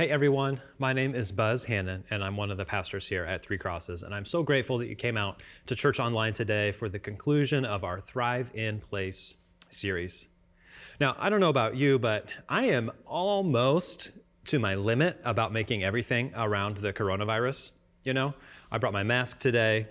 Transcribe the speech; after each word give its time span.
Hey 0.00 0.08
everyone, 0.08 0.62
my 0.78 0.94
name 0.94 1.14
is 1.14 1.30
Buzz 1.30 1.66
Hannon, 1.66 2.04
and 2.08 2.24
I'm 2.24 2.34
one 2.34 2.50
of 2.50 2.56
the 2.56 2.64
pastors 2.64 3.06
here 3.06 3.26
at 3.26 3.44
Three 3.44 3.58
Crosses. 3.58 4.02
And 4.02 4.14
I'm 4.14 4.24
so 4.24 4.42
grateful 4.42 4.78
that 4.78 4.86
you 4.86 4.96
came 4.96 5.18
out 5.18 5.42
to 5.66 5.76
church 5.76 6.00
online 6.00 6.32
today 6.32 6.72
for 6.72 6.88
the 6.88 6.98
conclusion 6.98 7.66
of 7.66 7.84
our 7.84 8.00
Thrive 8.00 8.50
in 8.54 8.78
Place 8.78 9.34
series. 9.68 10.26
Now, 11.00 11.16
I 11.18 11.28
don't 11.28 11.38
know 11.38 11.50
about 11.50 11.76
you, 11.76 11.98
but 11.98 12.30
I 12.48 12.64
am 12.64 12.90
almost 13.04 14.12
to 14.46 14.58
my 14.58 14.74
limit 14.74 15.20
about 15.22 15.52
making 15.52 15.84
everything 15.84 16.32
around 16.34 16.78
the 16.78 16.94
coronavirus. 16.94 17.72
You 18.02 18.14
know, 18.14 18.32
I 18.72 18.78
brought 18.78 18.94
my 18.94 19.02
mask 19.02 19.38
today, 19.38 19.86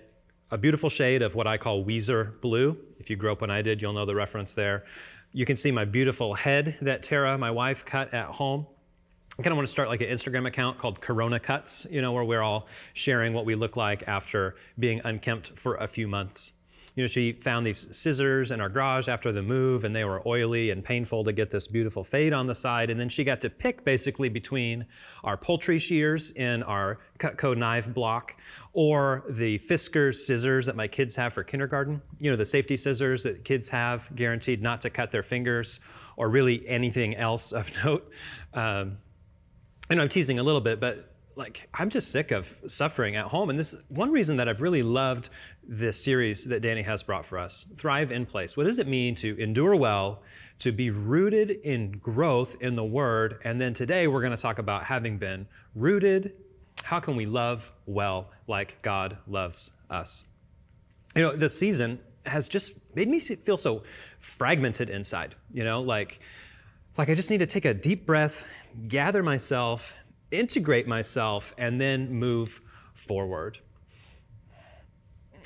a 0.50 0.58
beautiful 0.58 0.90
shade 0.90 1.22
of 1.22 1.36
what 1.36 1.46
I 1.46 1.56
call 1.56 1.84
Weezer 1.84 2.40
blue. 2.40 2.76
If 2.98 3.10
you 3.10 3.14
grew 3.14 3.30
up 3.30 3.42
when 3.42 3.52
I 3.52 3.62
did, 3.62 3.80
you'll 3.80 3.92
know 3.92 4.06
the 4.06 4.16
reference 4.16 4.54
there. 4.54 4.86
You 5.32 5.44
can 5.44 5.54
see 5.54 5.70
my 5.70 5.84
beautiful 5.84 6.34
head 6.34 6.78
that 6.82 7.04
Tara, 7.04 7.38
my 7.38 7.52
wife, 7.52 7.84
cut 7.84 8.12
at 8.12 8.26
home. 8.26 8.66
I 9.38 9.42
kind 9.42 9.52
of 9.52 9.56
want 9.56 9.66
to 9.66 9.72
start 9.72 9.88
like 9.88 10.02
an 10.02 10.08
Instagram 10.08 10.46
account 10.46 10.76
called 10.76 11.00
Corona 11.00 11.40
Cuts, 11.40 11.86
you 11.90 12.02
know, 12.02 12.12
where 12.12 12.24
we're 12.24 12.42
all 12.42 12.66
sharing 12.92 13.32
what 13.32 13.46
we 13.46 13.54
look 13.54 13.76
like 13.76 14.06
after 14.06 14.56
being 14.78 15.00
unkempt 15.04 15.56
for 15.56 15.76
a 15.76 15.86
few 15.86 16.08
months. 16.08 16.54
You 16.96 17.04
know, 17.04 17.08
she 17.08 17.32
found 17.32 17.64
these 17.64 17.96
scissors 17.96 18.50
in 18.50 18.60
our 18.60 18.68
garage 18.68 19.08
after 19.08 19.32
the 19.32 19.42
move, 19.42 19.84
and 19.84 19.94
they 19.94 20.04
were 20.04 20.20
oily 20.26 20.70
and 20.70 20.84
painful 20.84 21.24
to 21.24 21.32
get 21.32 21.50
this 21.50 21.68
beautiful 21.68 22.02
fade 22.02 22.32
on 22.32 22.46
the 22.46 22.54
side. 22.54 22.90
And 22.90 22.98
then 22.98 23.08
she 23.08 23.22
got 23.22 23.40
to 23.42 23.48
pick 23.48 23.84
basically 23.84 24.28
between 24.28 24.86
our 25.22 25.36
poultry 25.36 25.78
shears 25.78 26.32
in 26.32 26.62
our 26.64 26.98
Cutco 27.18 27.56
knife 27.56 27.94
block 27.94 28.36
or 28.72 29.24
the 29.30 29.58
Fiskars 29.58 30.16
scissors 30.16 30.66
that 30.66 30.76
my 30.76 30.88
kids 30.88 31.14
have 31.16 31.32
for 31.32 31.44
kindergarten. 31.44 32.02
You 32.20 32.30
know, 32.30 32.36
the 32.36 32.44
safety 32.44 32.76
scissors 32.76 33.22
that 33.22 33.44
kids 33.44 33.68
have 33.68 34.10
guaranteed 34.14 34.60
not 34.60 34.80
to 34.82 34.90
cut 34.90 35.12
their 35.12 35.22
fingers 35.22 35.80
or 36.16 36.28
really 36.28 36.68
anything 36.68 37.14
else 37.14 37.52
of 37.52 37.72
note. 37.84 38.10
Um, 38.52 38.98
I 39.90 39.94
know 39.94 40.02
I'm 40.02 40.08
teasing 40.08 40.38
a 40.38 40.42
little 40.44 40.60
bit, 40.60 40.78
but 40.78 41.10
like 41.34 41.68
I'm 41.74 41.90
just 41.90 42.12
sick 42.12 42.30
of 42.30 42.56
suffering 42.66 43.16
at 43.16 43.26
home. 43.26 43.50
And 43.50 43.58
this 43.58 43.76
one 43.88 44.12
reason 44.12 44.36
that 44.36 44.48
I've 44.48 44.60
really 44.60 44.84
loved 44.84 45.30
this 45.64 46.02
series 46.02 46.44
that 46.44 46.60
Danny 46.60 46.82
has 46.82 47.02
brought 47.02 47.26
for 47.26 47.38
us, 47.38 47.66
Thrive 47.76 48.12
in 48.12 48.24
Place. 48.24 48.56
What 48.56 48.66
does 48.66 48.78
it 48.78 48.86
mean 48.86 49.16
to 49.16 49.36
endure 49.40 49.74
well, 49.74 50.22
to 50.60 50.70
be 50.70 50.90
rooted 50.90 51.50
in 51.50 51.92
growth 51.92 52.56
in 52.60 52.76
the 52.76 52.84
Word? 52.84 53.40
And 53.44 53.60
then 53.60 53.74
today 53.74 54.06
we're 54.06 54.20
going 54.20 54.34
to 54.34 54.40
talk 54.40 54.58
about 54.58 54.84
having 54.84 55.18
been 55.18 55.48
rooted. 55.74 56.34
How 56.84 57.00
can 57.00 57.16
we 57.16 57.26
love 57.26 57.72
well 57.86 58.30
like 58.46 58.80
God 58.82 59.18
loves 59.26 59.72
us? 59.90 60.24
You 61.16 61.22
know, 61.22 61.36
this 61.36 61.58
season 61.58 61.98
has 62.26 62.46
just 62.48 62.76
made 62.94 63.08
me 63.08 63.18
feel 63.18 63.56
so 63.56 63.82
fragmented 64.20 64.88
inside. 64.88 65.34
You 65.52 65.64
know, 65.64 65.82
like 65.82 66.20
like 66.96 67.08
I 67.08 67.14
just 67.14 67.30
need 67.30 67.38
to 67.38 67.46
take 67.46 67.64
a 67.64 67.74
deep 67.74 68.06
breath, 68.06 68.48
gather 68.88 69.22
myself, 69.22 69.94
integrate 70.30 70.86
myself, 70.86 71.54
and 71.58 71.80
then 71.80 72.12
move 72.12 72.60
forward. 72.94 73.58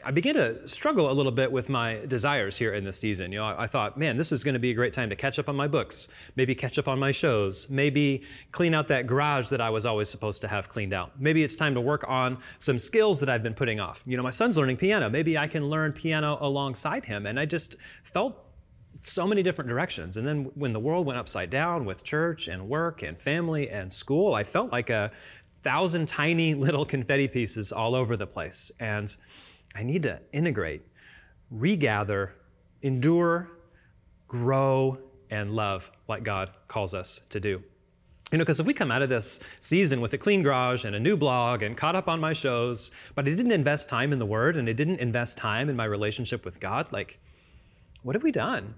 I 0.07 0.11
began 0.11 0.35
to 0.35 0.69
struggle 0.69 1.11
a 1.11 1.15
little 1.15 1.33
bit 1.33 1.51
with 1.51 1.71
my 1.71 2.01
desires 2.07 2.59
here 2.59 2.75
in 2.75 2.85
this 2.85 2.99
season. 2.99 3.33
You 3.33 3.39
know, 3.39 3.47
I, 3.47 3.63
I 3.65 3.67
thought, 3.67 3.97
man, 3.97 4.19
this 4.19 4.33
is 4.33 4.45
going 4.45 4.53
to 4.53 4.59
be 4.61 4.71
a 4.71 4.75
great 4.75 4.93
time 4.93 5.09
to 5.09 5.17
catch 5.17 5.39
up 5.39 5.49
on 5.49 5.57
my 5.57 5.67
books, 5.67 6.09
maybe 6.37 6.55
catch 6.55 6.79
up 6.79 6.89
on 6.89 6.99
my 6.99 7.11
shows, 7.11 7.71
maybe 7.71 8.23
clean 8.53 8.75
out 8.75 8.89
that 8.89 9.07
garage 9.07 9.49
that 9.49 9.63
I 9.63 9.71
was 9.71 9.87
always 9.87 10.11
supposed 10.11 10.43
to 10.43 10.49
have 10.49 10.69
cleaned 10.69 10.93
out. 10.93 11.19
Maybe 11.19 11.43
it's 11.43 11.57
time 11.57 11.75
to 11.75 11.81
work 11.81 12.05
on 12.07 12.39
some 12.59 12.77
skills 12.77 13.21
that 13.21 13.31
I've 13.31 13.43
been 13.43 13.55
putting 13.55 13.81
off. 13.81 14.05
You 14.07 14.19
know, 14.19 14.23
my 14.23 14.31
son's 14.31 14.59
learning 14.59 14.77
piano. 14.77 15.09
Maybe 15.09 15.39
I 15.39 15.47
can 15.47 15.69
learn 15.69 15.93
piano 15.93 16.37
alongside 16.41 17.07
him. 17.07 17.25
And 17.25 17.41
I 17.41 17.47
just 17.47 17.77
felt 18.03 18.44
so 19.03 19.27
many 19.27 19.43
different 19.43 19.69
directions. 19.69 20.17
And 20.17 20.27
then 20.27 20.51
when 20.55 20.73
the 20.73 20.81
world 20.81 21.07
went 21.07 21.19
upside 21.19 21.51
down 21.51 21.85
with 21.85 22.05
church 22.05 22.49
and 22.49 22.69
work 22.69 23.03
and 23.03 23.19
family 23.19 23.69
and 23.69 23.93
school, 23.93 24.35
I 24.35 24.45
felt 24.45 24.73
like 24.73 24.91
a 24.91 25.11
thousand 25.63 26.07
tiny 26.07 26.55
little 26.67 26.85
confetti 26.85 27.29
pieces 27.29 27.73
all 27.73 27.95
over 27.95 28.17
the 28.17 28.27
place. 28.27 28.71
And 28.79 29.15
I 29.75 29.83
need 29.83 30.03
to 30.05 30.21
integrate, 30.33 30.83
regather, 31.51 32.35
endure, 32.83 33.51
grow, 34.29 34.99
and 35.31 35.53
love 35.53 35.91
like 36.07 36.23
God 36.23 36.51
calls 36.69 36.95
us 36.95 37.21
to 37.31 37.41
do. 37.41 37.63
You 38.31 38.39
know, 38.39 38.45
because 38.45 38.59
if 38.59 38.67
we 38.67 38.75
come 38.75 38.91
out 38.91 39.03
of 39.03 39.09
this 39.09 39.39
season 39.61 40.01
with 40.01 40.13
a 40.13 40.19
clean 40.19 40.43
garage 40.43 40.85
and 40.85 40.97
a 40.97 41.01
new 41.01 41.17
blog 41.17 41.63
and 41.63 41.77
caught 41.77 41.95
up 41.95 42.09
on 42.09 42.21
my 42.21 42.33
shows, 42.33 42.91
but 43.15 43.27
I 43.27 43.31
didn't 43.35 43.53
invest 43.53 43.89
time 43.89 44.13
in 44.13 44.19
the 44.19 44.27
Word 44.27 44.57
and 44.57 44.69
I 44.69 44.73
didn't 44.73 44.99
invest 44.99 45.39
time 45.39 45.69
in 45.69 45.77
my 45.77 45.85
relationship 45.85 46.45
with 46.45 46.59
God, 46.59 46.93
like, 46.93 47.21
what 48.03 48.17
have 48.17 48.23
we 48.23 48.33
done? 48.33 48.75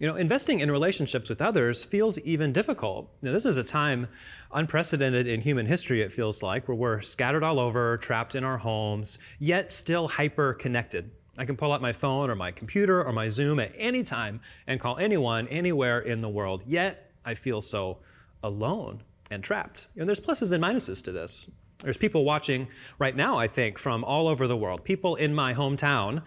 You 0.00 0.06
know, 0.06 0.16
investing 0.16 0.60
in 0.60 0.70
relationships 0.70 1.28
with 1.28 1.42
others 1.42 1.84
feels 1.84 2.18
even 2.20 2.54
difficult. 2.54 3.12
Now, 3.20 3.32
this 3.32 3.44
is 3.44 3.58
a 3.58 3.62
time 3.62 4.08
unprecedented 4.50 5.26
in 5.26 5.42
human 5.42 5.66
history, 5.66 6.00
it 6.00 6.10
feels 6.10 6.42
like, 6.42 6.66
where 6.66 6.74
we're 6.74 7.02
scattered 7.02 7.44
all 7.44 7.60
over, 7.60 7.98
trapped 7.98 8.34
in 8.34 8.42
our 8.42 8.56
homes, 8.56 9.18
yet 9.38 9.70
still 9.70 10.08
hyper 10.08 10.54
connected. 10.54 11.10
I 11.36 11.44
can 11.44 11.54
pull 11.54 11.70
out 11.70 11.82
my 11.82 11.92
phone 11.92 12.30
or 12.30 12.34
my 12.34 12.50
computer 12.50 13.04
or 13.04 13.12
my 13.12 13.28
Zoom 13.28 13.60
at 13.60 13.72
any 13.76 14.02
time 14.02 14.40
and 14.66 14.80
call 14.80 14.96
anyone 14.96 15.46
anywhere 15.48 16.00
in 16.00 16.22
the 16.22 16.30
world, 16.30 16.62
yet 16.64 17.12
I 17.26 17.34
feel 17.34 17.60
so 17.60 17.98
alone 18.42 19.02
and 19.30 19.44
trapped. 19.44 19.88
You 19.94 20.00
know, 20.00 20.06
there's 20.06 20.18
pluses 20.18 20.50
and 20.52 20.64
minuses 20.64 21.04
to 21.04 21.12
this. 21.12 21.50
There's 21.84 21.98
people 21.98 22.24
watching 22.24 22.68
right 22.98 23.14
now, 23.14 23.36
I 23.36 23.48
think, 23.48 23.78
from 23.78 24.02
all 24.04 24.28
over 24.28 24.46
the 24.46 24.56
world, 24.56 24.82
people 24.82 25.16
in 25.16 25.34
my 25.34 25.52
hometown 25.52 26.22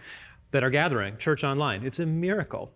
that 0.52 0.62
are 0.62 0.70
gathering 0.70 1.16
church 1.16 1.42
online. 1.42 1.84
It's 1.84 1.98
a 1.98 2.06
miracle 2.06 2.72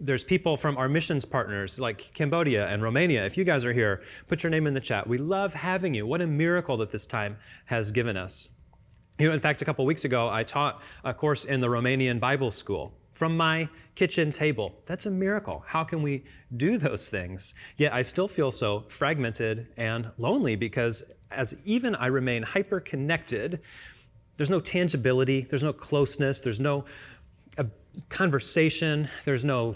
there's 0.00 0.22
people 0.22 0.56
from 0.56 0.76
our 0.78 0.88
missions 0.88 1.24
partners 1.24 1.80
like 1.80 2.12
Cambodia 2.14 2.68
and 2.68 2.82
Romania. 2.82 3.24
If 3.26 3.36
you 3.36 3.44
guys 3.44 3.64
are 3.64 3.72
here, 3.72 4.02
put 4.28 4.42
your 4.42 4.50
name 4.50 4.66
in 4.66 4.74
the 4.74 4.80
chat. 4.80 5.06
We 5.06 5.18
love 5.18 5.54
having 5.54 5.94
you. 5.94 6.06
What 6.06 6.20
a 6.20 6.26
miracle 6.26 6.76
that 6.78 6.90
this 6.90 7.06
time 7.06 7.36
has 7.66 7.90
given 7.90 8.16
us. 8.16 8.50
You 9.18 9.28
know, 9.28 9.34
in 9.34 9.40
fact, 9.40 9.62
a 9.62 9.64
couple 9.64 9.84
weeks 9.84 10.04
ago, 10.04 10.30
I 10.30 10.44
taught 10.44 10.80
a 11.02 11.12
course 11.12 11.44
in 11.44 11.60
the 11.60 11.66
Romanian 11.66 12.20
Bible 12.20 12.52
School 12.52 12.94
from 13.12 13.36
my 13.36 13.68
kitchen 13.96 14.30
table. 14.30 14.80
That's 14.86 15.06
a 15.06 15.10
miracle. 15.10 15.64
How 15.66 15.82
can 15.82 16.02
we 16.02 16.22
do 16.56 16.78
those 16.78 17.10
things? 17.10 17.52
Yet 17.76 17.92
I 17.92 18.02
still 18.02 18.28
feel 18.28 18.52
so 18.52 18.84
fragmented 18.88 19.66
and 19.76 20.12
lonely 20.18 20.54
because 20.54 21.02
as 21.32 21.60
even 21.64 21.96
I 21.96 22.06
remain 22.06 22.44
hyper 22.44 22.78
connected, 22.78 23.60
there's 24.36 24.50
no 24.50 24.60
tangibility, 24.60 25.40
there's 25.40 25.64
no 25.64 25.72
closeness, 25.72 26.40
there's 26.40 26.60
no 26.60 26.84
uh, 27.58 27.64
conversation, 28.08 29.08
there's 29.24 29.44
no 29.44 29.74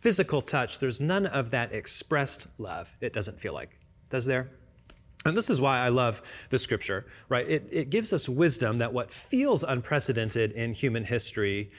physical 0.00 0.42
touch, 0.42 0.78
there's 0.78 1.00
none 1.00 1.26
of 1.26 1.50
that 1.50 1.72
expressed 1.72 2.46
love, 2.58 2.96
it 3.00 3.12
doesn't 3.12 3.40
feel 3.40 3.54
like. 3.54 3.78
Does 4.10 4.26
there? 4.26 4.50
And 5.24 5.36
this 5.36 5.50
is 5.50 5.60
why 5.60 5.80
I 5.80 5.88
love 5.88 6.22
the 6.50 6.58
scripture, 6.58 7.06
right? 7.28 7.48
It, 7.48 7.66
it 7.72 7.90
gives 7.90 8.12
us 8.12 8.28
wisdom 8.28 8.76
that 8.76 8.92
what 8.92 9.10
feels 9.10 9.64
unprecedented 9.64 10.52
in 10.52 10.72
human 10.72 11.04
history 11.04 11.72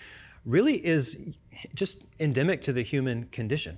really 0.46 0.86
is 0.86 1.36
just 1.74 2.04
endemic 2.20 2.62
to 2.62 2.74
the 2.74 2.82
human 2.82 3.26
condition. 3.28 3.78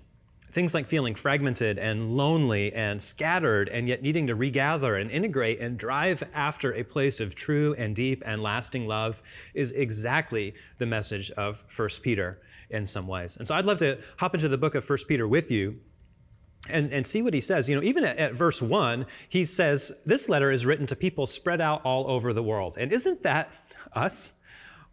Things 0.52 0.74
like 0.74 0.88
feeling 0.88 1.14
fragmented 1.14 1.78
and 1.78 2.18
lonely 2.18 2.74
and 2.74 3.00
scattered, 3.00 3.70
and 3.70 3.88
yet 3.88 4.02
needing 4.02 4.26
to 4.28 4.36
regather 4.36 4.96
and 4.96 5.12
integrate 5.12 5.60
and 5.60 5.78
drive 5.78 6.24
after 6.34 6.74
a 6.74 6.84
place 6.84 7.20
of 7.20 7.36
true 7.36 7.76
and 7.78 7.96
deep 7.96 8.24
and 8.26 8.42
lasting 8.42 8.88
love 8.88 9.22
is 9.54 9.72
exactly 9.72 10.56
the 10.80 10.88
message 10.88 11.30
of 11.32 11.64
1 11.78 11.90
Peter 12.02 12.40
in 12.70 12.86
some 12.86 13.08
ways. 13.08 13.38
And 13.38 13.48
so 13.48 13.56
I'd 13.56 13.66
love 13.66 13.78
to 13.80 13.98
hop 14.18 14.34
into 14.34 14.48
the 14.48 14.58
book 14.58 14.76
of 14.76 14.86
First 14.86 15.08
Peter 15.08 15.28
with 15.28 15.52
you 15.52 15.80
and, 16.70 16.92
and 16.92 17.06
see 17.06 17.22
what 17.22 17.34
he 17.34 17.42
says. 17.42 17.70
You 17.70 17.76
know, 17.76 17.84
even 17.84 18.04
at, 18.04 18.18
at, 18.18 18.34
verse 18.34 18.62
1, 18.62 19.06
he 19.28 19.46
says, 19.46 19.94
This 20.06 20.30
letter 20.30 20.52
is 20.52 20.66
written 20.66 20.86
to 20.88 20.96
people 20.96 21.26
spread 21.26 21.62
out 21.62 21.84
all 21.84 22.10
over 22.10 22.34
the 22.34 22.44
world. 22.44 22.76
And 22.78 22.92
isn't 22.92 23.24
that 23.24 23.52
us? 23.94 24.34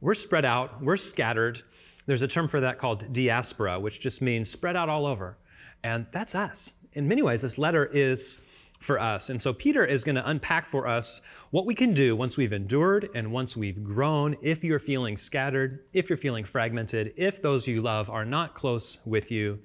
We're 0.01 0.15
spread 0.15 0.45
out, 0.45 0.83
we're 0.83 0.97
scattered. 0.97 1.63
There's 2.07 2.23
a 2.23 2.29
term 2.29 2.49
for 2.49 2.61
that 2.61 2.79
called 2.79 3.13
diaspora, 3.13 3.81
which 3.81 3.99
just 3.99 4.23
means 4.23 4.49
spread 4.51 4.77
out 4.77 4.89
all 4.89 5.07
over. 5.07 5.39
And 5.83 6.07
that's 6.13 6.35
us. 6.35 6.73
In 6.93 7.09
many 7.09 7.23
ways, 7.23 7.43
this 7.43 7.59
letter 7.59 7.85
is 7.85 8.39
for 8.87 9.01
us. 9.01 9.29
And 9.29 9.43
so 9.43 9.53
Peter 9.53 9.85
is 9.85 10.05
going 10.05 10.15
to 10.15 10.29
unpack 10.29 10.65
for 10.65 10.87
us 10.87 11.21
what 11.51 11.67
we 11.67 11.75
can 11.75 11.93
do 11.93 12.15
once 12.15 12.37
we've 12.37 12.53
endured 12.53 13.11
and 13.15 13.33
once 13.33 13.57
we've 13.57 13.83
grown, 13.83 14.37
if 14.41 14.63
you're 14.63 14.79
feeling 14.79 15.17
scattered, 15.17 15.81
if 15.93 16.09
you're 16.09 16.17
feeling 16.17 16.45
fragmented, 16.45 17.13
if 17.17 17.43
those 17.43 17.67
you 17.67 17.83
love 17.83 18.09
are 18.09 18.25
not 18.25 18.55
close 18.55 19.01
with 19.05 19.31
you. 19.31 19.59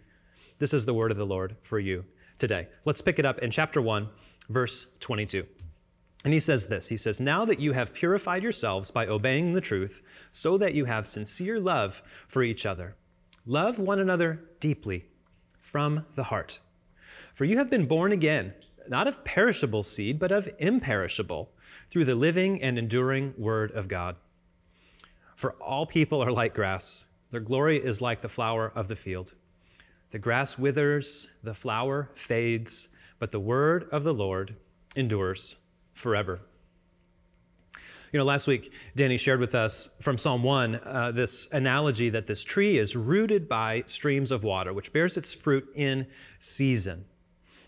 This 0.58 0.74
is 0.74 0.86
the 0.86 0.94
word 0.94 1.12
of 1.12 1.18
the 1.18 1.26
Lord 1.26 1.56
for 1.62 1.80
you 1.80 2.04
today. 2.40 2.68
Let's 2.84 3.02
pick 3.02 3.20
it 3.20 3.26
up 3.26 3.40
in 3.40 3.52
chapter 3.52 3.82
1, 3.82 4.10
verse 4.50 4.88
22. 5.00 5.46
And 6.24 6.34
he 6.34 6.40
says 6.40 6.68
this 6.68 6.90
He 6.90 6.98
says, 6.98 7.22
Now 7.22 7.46
that 7.46 7.60
you 7.60 7.74
have 7.74 7.94
purified 7.94 8.44
yourselves 8.44 8.92
by 8.92 9.08
obeying 9.08 9.54
the 9.54 9.62
truth, 9.62 10.02
so 10.32 10.58
that 10.58 10.74
you 10.74 10.86
have 10.86 11.08
sincere 11.08 11.60
love 11.60 12.02
for 12.28 12.44
each 12.44 12.66
other, 12.66 12.96
love 13.46 13.80
one 13.80 14.00
another 14.00 14.50
deeply 14.60 15.06
from 15.60 16.06
the 16.16 16.26
heart. 16.26 16.60
For 17.34 17.46
you 17.46 17.58
have 17.58 17.70
been 17.70 17.86
born 17.86 18.12
again 18.12 18.54
not 18.88 19.08
of 19.08 19.24
perishable 19.24 19.84
seed, 19.84 20.20
but 20.20 20.32
of 20.32 20.50
imperishable, 20.60 21.52
through 21.90 22.06
the 22.06 22.16
living 22.16 22.62
and 22.62 22.78
enduring 22.78 23.34
Word 23.38 23.72
of 23.72 23.88
God. 23.88 24.16
For 25.36 25.54
all 25.54 25.86
people 25.86 26.22
are 26.22 26.32
like 26.32 26.54
grass, 26.54 27.06
their 27.32 27.40
glory 27.40 27.78
is 27.78 28.02
like 28.02 28.22
the 28.22 28.30
flower 28.30 28.72
of 28.76 28.88
the 28.88 28.96
field. 28.96 29.34
The 30.12 30.20
grass 30.20 30.58
withers, 30.58 31.30
the 31.42 31.54
flower 31.54 32.12
fades, 32.16 32.90
but 33.18 33.32
the 33.32 33.40
word 33.40 33.88
of 33.92 34.04
the 34.04 34.14
Lord 34.14 34.56
endures 34.96 35.56
forever. 35.94 36.42
You 38.12 38.18
know, 38.18 38.26
last 38.26 38.46
week, 38.46 38.74
Danny 38.94 39.16
shared 39.16 39.40
with 39.40 39.56
us 39.56 39.90
from 40.02 40.18
Psalm 40.18 40.44
1 40.44 40.76
uh, 40.76 41.12
this 41.14 41.48
analogy 41.54 42.10
that 42.10 42.26
this 42.26 42.44
tree 42.44 42.78
is 42.78 42.98
rooted 42.98 43.48
by 43.48 43.84
streams 43.86 44.32
of 44.32 44.44
water, 44.44 44.74
which 44.74 44.92
bears 44.92 45.16
its 45.16 45.34
fruit 45.34 45.66
in 45.76 46.08
season. 46.40 47.06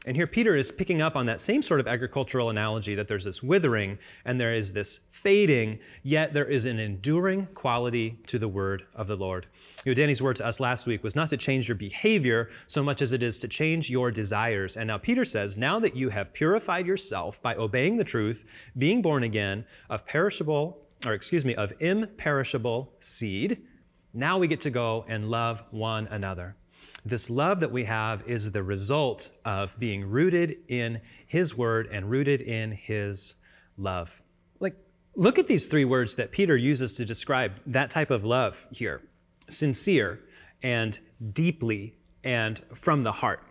And 0.06 0.18
here 0.18 0.28
Peter 0.28 0.54
is 0.54 0.72
picking 0.72 1.02
up 1.02 1.16
on 1.16 1.28
that 1.28 1.40
same 1.40 1.62
sort 1.62 1.80
of 1.80 1.88
agricultural 1.88 2.50
analogy 2.50 2.94
that 2.96 3.08
there's 3.08 3.24
this 3.24 3.42
withering 3.42 4.00
and 4.26 4.40
there 4.40 4.54
is 4.54 4.74
this 4.74 5.00
fading, 5.10 5.80
yet 6.04 6.34
there 6.34 6.46
is 6.46 6.66
an 6.66 6.78
enduring 6.78 7.46
quality 7.54 8.20
to 8.28 8.38
the 8.38 8.50
word 8.50 8.84
of 8.94 9.08
the 9.08 9.16
Lord. 9.16 9.48
You 9.86 9.92
know, 9.92 9.94
Danny's 9.96 10.22
word 10.22 10.36
to 10.38 10.46
us 10.46 10.60
last 10.60 10.88
week 10.88 11.04
was 11.04 11.16
not 11.16 11.30
to 11.30 11.38
change 11.38 11.70
your 11.70 11.78
behavior 11.78 12.50
so 12.68 12.84
much 12.84 13.02
as 13.02 13.14
it 13.14 13.24
is 13.24 13.40
to 13.40 13.48
change 13.48 13.90
your 13.90 14.12
desires. 14.12 14.76
And 14.76 14.88
now 14.88 14.98
Peter 14.98 15.24
says, 15.24 15.56
now 15.56 15.80
that 15.80 15.96
you 15.96 16.10
have 16.10 16.34
purified 16.34 16.86
yourself 16.86 17.42
by 17.42 17.56
obeying 17.56 17.96
the 17.96 18.04
truth, 18.04 18.44
being 18.78 19.02
born 19.02 19.24
again 19.24 19.66
of 19.90 20.06
perishable, 20.06 20.80
or 21.06 21.14
excuse 21.14 21.46
me, 21.46 21.56
of 21.56 21.72
imperishable 21.80 22.94
seed, 23.00 23.66
now 24.14 24.38
we 24.38 24.48
get 24.48 24.60
to 24.62 24.70
go 24.70 25.06
and 25.08 25.32
love 25.32 25.64
one 25.72 26.08
another. 26.08 26.58
This 27.06 27.30
love 27.30 27.60
that 27.60 27.72
we 27.72 27.84
have 27.84 28.24
is 28.26 28.52
the 28.52 28.64
result 28.64 29.30
of 29.44 29.78
being 29.78 30.06
rooted 30.06 30.56
in 30.68 31.02
His 31.26 31.56
Word 31.58 31.88
and 31.92 32.10
rooted 32.10 32.42
in 32.42 32.72
His 32.72 33.36
love. 33.78 34.22
Like, 34.60 34.76
look 35.16 35.38
at 35.38 35.48
these 35.48 35.68
three 35.68 35.84
words 35.84 36.16
that 36.16 36.32
Peter 36.32 36.56
uses 36.56 36.94
to 36.94 37.06
describe 37.06 37.54
that 37.66 37.90
type 37.90 38.10
of 38.10 38.24
love 38.24 38.68
here 38.72 39.02
sincere 39.50 40.22
and 40.62 40.98
deeply 41.34 41.98
and 42.24 42.62
from 42.74 43.02
the 43.04 43.12
heart. 43.12 43.44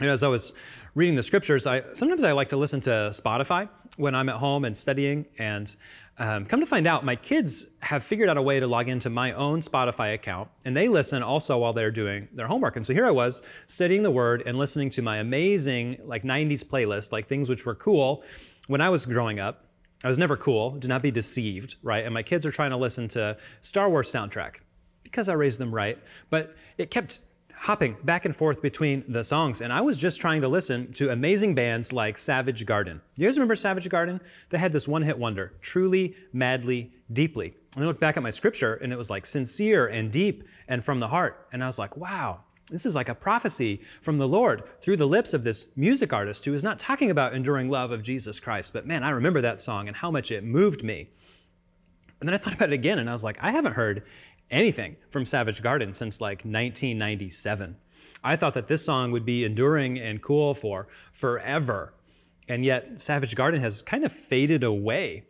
As 0.00 0.22
I 0.22 0.28
was 0.28 0.52
reading 0.94 1.16
the 1.16 1.24
scriptures, 1.24 1.66
I 1.66 1.82
sometimes 1.92 2.22
I 2.22 2.30
like 2.30 2.48
to 2.48 2.56
listen 2.56 2.80
to 2.82 3.10
Spotify 3.10 3.68
when 3.96 4.14
I'm 4.14 4.28
at 4.28 4.36
home 4.36 4.64
and 4.64 4.76
studying. 4.76 5.26
And 5.38 5.74
um, 6.18 6.46
come 6.46 6.60
to 6.60 6.66
find 6.66 6.86
out, 6.86 7.04
my 7.04 7.16
kids 7.16 7.66
have 7.80 8.04
figured 8.04 8.28
out 8.28 8.36
a 8.36 8.42
way 8.42 8.60
to 8.60 8.68
log 8.68 8.88
into 8.88 9.10
my 9.10 9.32
own 9.32 9.60
Spotify 9.60 10.14
account, 10.14 10.50
and 10.64 10.76
they 10.76 10.86
listen 10.86 11.22
also 11.24 11.58
while 11.58 11.72
they're 11.72 11.90
doing 11.90 12.28
their 12.32 12.46
homework. 12.46 12.76
And 12.76 12.86
so 12.86 12.92
here 12.92 13.06
I 13.06 13.10
was 13.10 13.42
studying 13.66 14.04
the 14.04 14.10
Word 14.10 14.44
and 14.46 14.56
listening 14.56 14.88
to 14.90 15.02
my 15.02 15.16
amazing 15.16 15.98
like 16.04 16.22
'90s 16.22 16.64
playlist, 16.64 17.10
like 17.10 17.26
things 17.26 17.48
which 17.48 17.66
were 17.66 17.74
cool 17.74 18.22
when 18.68 18.80
I 18.80 18.90
was 18.90 19.04
growing 19.04 19.40
up. 19.40 19.64
I 20.04 20.08
was 20.08 20.18
never 20.18 20.36
cool. 20.36 20.70
Do 20.72 20.86
not 20.86 21.02
be 21.02 21.10
deceived, 21.10 21.74
right? 21.82 22.04
And 22.04 22.14
my 22.14 22.22
kids 22.22 22.46
are 22.46 22.52
trying 22.52 22.70
to 22.70 22.76
listen 22.76 23.08
to 23.08 23.36
Star 23.62 23.90
Wars 23.90 24.12
soundtrack 24.12 24.60
because 25.02 25.28
I 25.28 25.32
raised 25.32 25.58
them 25.58 25.74
right. 25.74 25.98
But 26.30 26.54
it 26.76 26.92
kept 26.92 27.18
hopping 27.60 27.96
back 28.04 28.24
and 28.24 28.34
forth 28.34 28.62
between 28.62 29.04
the 29.08 29.24
songs. 29.24 29.60
And 29.60 29.72
I 29.72 29.80
was 29.80 29.96
just 29.96 30.20
trying 30.20 30.40
to 30.42 30.48
listen 30.48 30.90
to 30.92 31.10
amazing 31.10 31.54
bands 31.54 31.92
like 31.92 32.16
Savage 32.16 32.64
Garden. 32.64 33.00
You 33.16 33.26
guys 33.26 33.36
remember 33.36 33.56
Savage 33.56 33.88
Garden? 33.88 34.20
They 34.50 34.58
had 34.58 34.72
this 34.72 34.86
one 34.86 35.02
hit 35.02 35.18
wonder, 35.18 35.54
truly, 35.60 36.14
madly, 36.32 36.92
deeply. 37.12 37.54
And 37.74 37.84
I 37.84 37.86
looked 37.86 38.00
back 38.00 38.16
at 38.16 38.22
my 38.22 38.30
scripture 38.30 38.74
and 38.74 38.92
it 38.92 38.96
was 38.96 39.10
like 39.10 39.26
sincere 39.26 39.86
and 39.86 40.10
deep 40.10 40.44
and 40.68 40.84
from 40.84 41.00
the 41.00 41.08
heart. 41.08 41.48
And 41.52 41.62
I 41.62 41.66
was 41.66 41.78
like, 41.78 41.96
wow, 41.96 42.44
this 42.70 42.86
is 42.86 42.94
like 42.94 43.08
a 43.08 43.14
prophecy 43.14 43.82
from 44.00 44.18
the 44.18 44.28
Lord 44.28 44.62
through 44.80 44.96
the 44.96 45.06
lips 45.06 45.34
of 45.34 45.42
this 45.42 45.66
music 45.76 46.12
artist 46.12 46.44
who 46.44 46.54
is 46.54 46.62
not 46.62 46.78
talking 46.78 47.10
about 47.10 47.34
enduring 47.34 47.68
love 47.68 47.90
of 47.90 48.02
Jesus 48.02 48.38
Christ. 48.40 48.72
But 48.72 48.86
man, 48.86 49.02
I 49.02 49.10
remember 49.10 49.40
that 49.40 49.60
song 49.60 49.88
and 49.88 49.96
how 49.96 50.10
much 50.10 50.30
it 50.30 50.44
moved 50.44 50.84
me. 50.84 51.10
And 52.20 52.28
then 52.28 52.34
I 52.34 52.38
thought 52.38 52.54
about 52.54 52.70
it 52.70 52.74
again 52.74 52.98
and 52.98 53.08
I 53.08 53.12
was 53.12 53.24
like, 53.24 53.42
I 53.42 53.50
haven't 53.50 53.72
heard 53.72 54.04
anything 54.50 54.96
from 55.10 55.24
Savage 55.24 55.62
Garden 55.62 55.92
since 55.92 56.20
like 56.20 56.38
1997. 56.38 57.76
I 58.22 58.36
thought 58.36 58.54
that 58.54 58.68
this 58.68 58.84
song 58.84 59.10
would 59.12 59.24
be 59.24 59.44
enduring 59.44 59.98
and 59.98 60.22
cool 60.22 60.54
for 60.54 60.88
forever. 61.12 61.94
And 62.48 62.64
yet 62.64 63.00
Savage 63.00 63.34
Garden 63.34 63.60
has 63.60 63.82
kind 63.82 64.04
of 64.04 64.12
faded 64.12 64.64
away. 64.64 65.24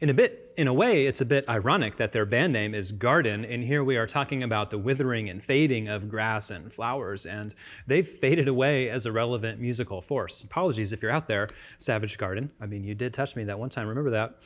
In 0.00 0.10
a 0.10 0.14
bit, 0.14 0.52
in 0.56 0.66
a 0.66 0.74
way, 0.74 1.06
it's 1.06 1.20
a 1.20 1.24
bit 1.24 1.48
ironic 1.48 1.96
that 1.96 2.12
their 2.12 2.26
band 2.26 2.52
name 2.52 2.74
is 2.74 2.92
Garden, 2.92 3.44
and 3.44 3.62
here 3.62 3.82
we 3.84 3.96
are 3.96 4.06
talking 4.06 4.42
about 4.42 4.70
the 4.70 4.78
withering 4.78 5.30
and 5.30 5.42
fading 5.42 5.88
of 5.88 6.08
grass 6.08 6.50
and 6.50 6.72
flowers, 6.72 7.24
and 7.24 7.54
they've 7.86 8.06
faded 8.06 8.48
away 8.48 8.90
as 8.90 9.06
a 9.06 9.12
relevant 9.12 9.60
musical 9.60 10.00
force. 10.00 10.42
Apologies 10.42 10.92
if 10.92 11.02
you're 11.02 11.12
out 11.12 11.28
there, 11.28 11.48
Savage 11.78 12.18
Garden. 12.18 12.50
I 12.60 12.66
mean, 12.66 12.82
you 12.82 12.96
did 12.96 13.14
touch 13.14 13.36
me 13.36 13.44
that 13.44 13.58
one 13.60 13.70
time, 13.70 13.86
remember 13.86 14.10
that. 14.10 14.42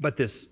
But 0.00 0.16
this 0.16 0.48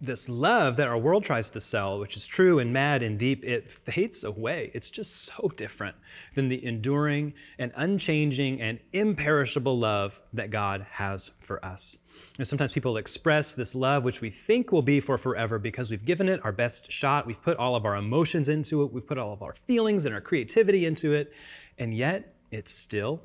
this 0.00 0.28
love 0.28 0.76
that 0.76 0.88
our 0.88 0.98
world 0.98 1.24
tries 1.24 1.48
to 1.50 1.60
sell, 1.60 1.98
which 1.98 2.16
is 2.16 2.26
true 2.26 2.58
and 2.58 2.72
mad 2.72 3.02
and 3.02 3.18
deep, 3.18 3.42
it 3.44 3.70
fades 3.70 4.24
away. 4.24 4.70
It's 4.74 4.90
just 4.90 5.24
so 5.24 5.50
different 5.56 5.96
than 6.34 6.48
the 6.48 6.62
enduring 6.64 7.32
and 7.58 7.72
unchanging 7.74 8.60
and 8.60 8.78
imperishable 8.92 9.78
love 9.78 10.20
that 10.34 10.50
God 10.50 10.86
has 10.92 11.30
for 11.38 11.64
us. 11.64 11.98
And 12.38 12.46
sometimes 12.46 12.74
people 12.74 12.98
express 12.98 13.54
this 13.54 13.74
love, 13.74 14.04
which 14.04 14.20
we 14.20 14.28
think 14.28 14.70
will 14.70 14.82
be 14.82 15.00
for 15.00 15.16
forever 15.16 15.58
because 15.58 15.90
we've 15.90 16.04
given 16.04 16.28
it 16.28 16.44
our 16.44 16.52
best 16.52 16.90
shot. 16.90 17.26
We've 17.26 17.42
put 17.42 17.56
all 17.56 17.74
of 17.74 17.86
our 17.86 17.96
emotions 17.96 18.48
into 18.48 18.82
it. 18.82 18.92
We've 18.92 19.06
put 19.06 19.18
all 19.18 19.32
of 19.32 19.42
our 19.42 19.54
feelings 19.54 20.04
and 20.04 20.14
our 20.14 20.20
creativity 20.20 20.84
into 20.84 21.14
it. 21.14 21.32
And 21.78 21.94
yet 21.94 22.34
it 22.50 22.68
still 22.68 23.22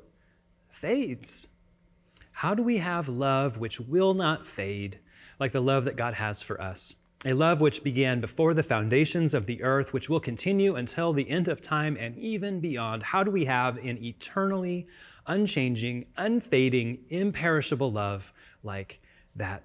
fades. 0.70 1.48
How 2.32 2.54
do 2.54 2.62
we 2.62 2.78
have 2.78 3.08
love 3.08 3.58
which 3.58 3.78
will 3.78 4.14
not 4.14 4.46
fade? 4.46 4.98
Like 5.38 5.52
the 5.52 5.60
love 5.60 5.84
that 5.84 5.96
God 5.96 6.14
has 6.14 6.42
for 6.42 6.60
us. 6.60 6.96
A 7.24 7.34
love 7.34 7.60
which 7.60 7.84
began 7.84 8.20
before 8.20 8.52
the 8.52 8.64
foundations 8.64 9.32
of 9.32 9.46
the 9.46 9.62
earth, 9.62 9.92
which 9.92 10.10
will 10.10 10.18
continue 10.18 10.74
until 10.74 11.12
the 11.12 11.30
end 11.30 11.46
of 11.46 11.60
time 11.60 11.96
and 11.98 12.18
even 12.18 12.58
beyond. 12.58 13.04
How 13.04 13.22
do 13.22 13.30
we 13.30 13.44
have 13.44 13.76
an 13.76 14.02
eternally 14.02 14.88
unchanging, 15.26 16.06
unfading, 16.16 16.98
imperishable 17.10 17.92
love 17.92 18.32
like 18.64 19.00
that? 19.36 19.62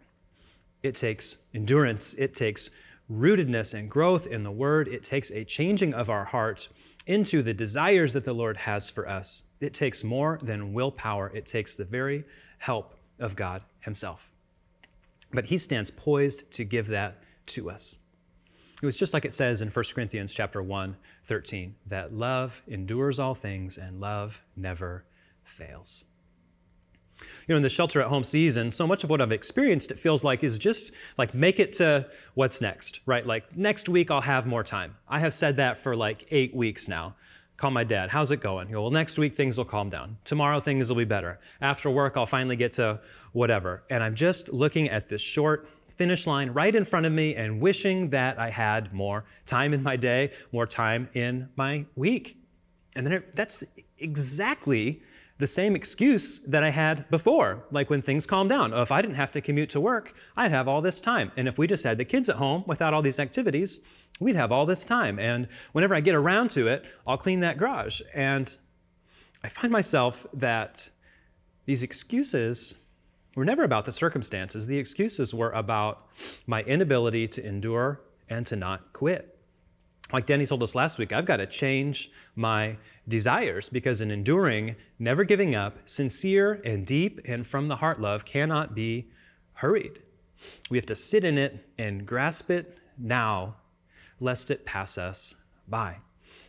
It 0.83 0.93
takes 0.93 1.37
endurance, 1.51 2.13
it 2.13 2.35
takes 2.35 2.69
rootedness 3.11 3.73
and 3.73 3.89
growth 3.89 4.27
in 4.27 4.43
the 4.43 4.51
Word, 4.51 4.87
it 4.87 5.03
takes 5.03 5.31
a 5.31 5.43
changing 5.43 5.95
of 5.95 6.11
our 6.11 6.25
heart 6.25 6.69
into 7.07 7.41
the 7.41 7.53
desires 7.53 8.13
that 8.13 8.25
the 8.25 8.33
Lord 8.33 8.57
has 8.57 8.91
for 8.91 9.09
us. 9.09 9.45
It 9.59 9.73
takes 9.73 10.03
more 10.03 10.39
than 10.43 10.73
willpower, 10.73 11.31
it 11.33 11.47
takes 11.47 11.75
the 11.75 11.85
very 11.85 12.25
help 12.59 12.93
of 13.17 13.35
God 13.35 13.63
Himself. 13.79 14.31
But 15.31 15.45
he 15.45 15.57
stands 15.57 15.91
poised 15.91 16.51
to 16.53 16.63
give 16.63 16.87
that 16.87 17.21
to 17.47 17.69
us. 17.69 17.99
It 18.81 18.85
was 18.85 18.99
just 18.99 19.13
like 19.13 19.25
it 19.25 19.33
says 19.33 19.61
in 19.61 19.69
1 19.69 19.85
Corinthians 19.93 20.33
chapter 20.33 20.61
1, 20.61 20.97
13, 21.23 21.75
that 21.87 22.13
love 22.13 22.61
endures 22.67 23.19
all 23.19 23.33
things 23.33 23.77
and 23.77 23.99
love 23.99 24.41
never 24.55 25.05
fails. 25.43 26.05
You 27.19 27.53
know, 27.53 27.57
in 27.57 27.63
the 27.63 27.69
shelter 27.69 27.99
at 27.99 28.07
home 28.07 28.23
season, 28.23 28.69
so 28.69 28.85
much 28.85 29.03
of 29.03 29.09
what 29.09 29.21
I've 29.21 29.31
experienced, 29.31 29.91
it 29.91 29.97
feels 29.97 30.23
like, 30.23 30.43
is 30.43 30.59
just 30.59 30.93
like 31.17 31.33
make 31.33 31.59
it 31.59 31.71
to 31.73 32.07
what's 32.35 32.61
next, 32.61 32.99
right? 33.07 33.25
Like 33.25 33.57
next 33.57 33.89
week 33.89 34.11
I'll 34.11 34.21
have 34.21 34.45
more 34.45 34.63
time. 34.63 34.97
I 35.07 35.19
have 35.19 35.33
said 35.33 35.57
that 35.57 35.79
for 35.79 35.95
like 35.95 36.27
eight 36.29 36.55
weeks 36.55 36.87
now 36.87 37.15
call 37.57 37.71
my 37.71 37.83
dad. 37.83 38.11
How's 38.11 38.29
it 38.31 38.39
going? 38.39 38.71
Go, 38.71 38.83
well, 38.83 38.91
next 38.91 39.17
week 39.17 39.33
things 39.33 39.57
will 39.57 39.65
calm 39.65 39.89
down. 39.89 40.17
Tomorrow 40.23 40.59
things 40.59 40.89
will 40.89 40.95
be 40.95 41.05
better. 41.05 41.39
After 41.59 41.89
work, 41.89 42.15
I'll 42.15 42.27
finally 42.27 42.55
get 42.55 42.73
to 42.73 43.01
whatever. 43.33 43.83
And 43.89 44.03
I'm 44.03 44.15
just 44.15 44.53
looking 44.53 44.87
at 44.89 45.07
this 45.07 45.21
short 45.21 45.67
finish 45.95 46.27
line 46.27 46.51
right 46.51 46.75
in 46.75 46.83
front 46.83 47.07
of 47.07 47.11
me 47.11 47.35
and 47.35 47.59
wishing 47.59 48.11
that 48.11 48.37
I 48.37 48.51
had 48.51 48.93
more 48.93 49.25
time 49.45 49.73
in 49.73 49.81
my 49.81 49.95
day, 49.95 50.31
more 50.51 50.67
time 50.67 51.09
in 51.13 51.49
my 51.55 51.87
week. 51.95 52.37
And 52.95 53.05
then 53.05 53.13
it, 53.13 53.35
that's 53.35 53.63
exactly 53.97 55.01
the 55.39 55.47
same 55.47 55.75
excuse 55.75 56.39
that 56.39 56.63
I 56.63 56.71
had 56.71 57.09
before, 57.09 57.65
like 57.69 57.89
when 57.89 58.01
things 58.01 58.25
calmed 58.25 58.49
down. 58.49 58.73
Oh, 58.73 58.81
if 58.81 58.91
I 58.91 59.01
didn't 59.01 59.17
have 59.17 59.31
to 59.33 59.41
commute 59.41 59.69
to 59.69 59.79
work, 59.79 60.13
I'd 60.35 60.51
have 60.51 60.67
all 60.67 60.81
this 60.81 60.99
time. 60.99 61.31
And 61.37 61.47
if 61.47 61.57
we 61.57 61.67
just 61.67 61.83
had 61.83 61.97
the 61.97 62.05
kids 62.05 62.27
at 62.27 62.37
home 62.37 62.63
without 62.65 62.93
all 62.93 63.03
these 63.03 63.19
activities, 63.19 63.79
we'd 64.19 64.35
have 64.35 64.51
all 64.51 64.65
this 64.65 64.83
time. 64.83 65.19
And 65.19 65.47
whenever 65.73 65.93
I 65.93 65.99
get 65.99 66.15
around 66.15 66.49
to 66.51 66.67
it, 66.67 66.85
I'll 67.05 67.17
clean 67.17 67.41
that 67.41 67.57
garage. 67.57 68.01
And 68.15 68.57
I 69.43 69.49
find 69.49 69.71
myself 69.71 70.25
that 70.33 70.89
these 71.65 71.83
excuses 71.83 72.77
were 73.35 73.45
never 73.45 73.63
about 73.63 73.85
the 73.85 73.91
circumstances. 73.91 74.65
The 74.65 74.79
excuses 74.79 75.35
were 75.35 75.51
about 75.51 76.07
my 76.47 76.63
inability 76.63 77.27
to 77.27 77.45
endure 77.45 78.01
and 78.27 78.45
to 78.47 78.55
not 78.55 78.93
quit. 78.93 79.37
Like 80.11 80.25
Danny 80.25 80.45
told 80.47 80.63
us 80.63 80.73
last 80.73 80.97
week, 80.97 81.13
I've 81.13 81.25
got 81.25 81.37
to 81.37 81.45
change 81.45 82.09
my 82.35 82.77
desires 83.07 83.69
because 83.69 84.01
an 84.01 84.11
enduring, 84.11 84.75
never 84.99 85.23
giving 85.23 85.55
up, 85.55 85.77
sincere 85.85 86.61
and 86.65 86.85
deep 86.85 87.19
and 87.25 87.45
from 87.45 87.67
the 87.67 87.77
heart 87.77 88.01
love 88.01 88.25
cannot 88.25 88.75
be 88.75 89.09
hurried. 89.53 89.99
We 90.69 90.77
have 90.77 90.85
to 90.87 90.95
sit 90.95 91.23
in 91.23 91.37
it 91.37 91.67
and 91.77 92.05
grasp 92.05 92.51
it 92.51 92.77
now, 92.97 93.57
lest 94.19 94.51
it 94.51 94.65
pass 94.65 94.97
us 94.97 95.35
by. 95.67 95.97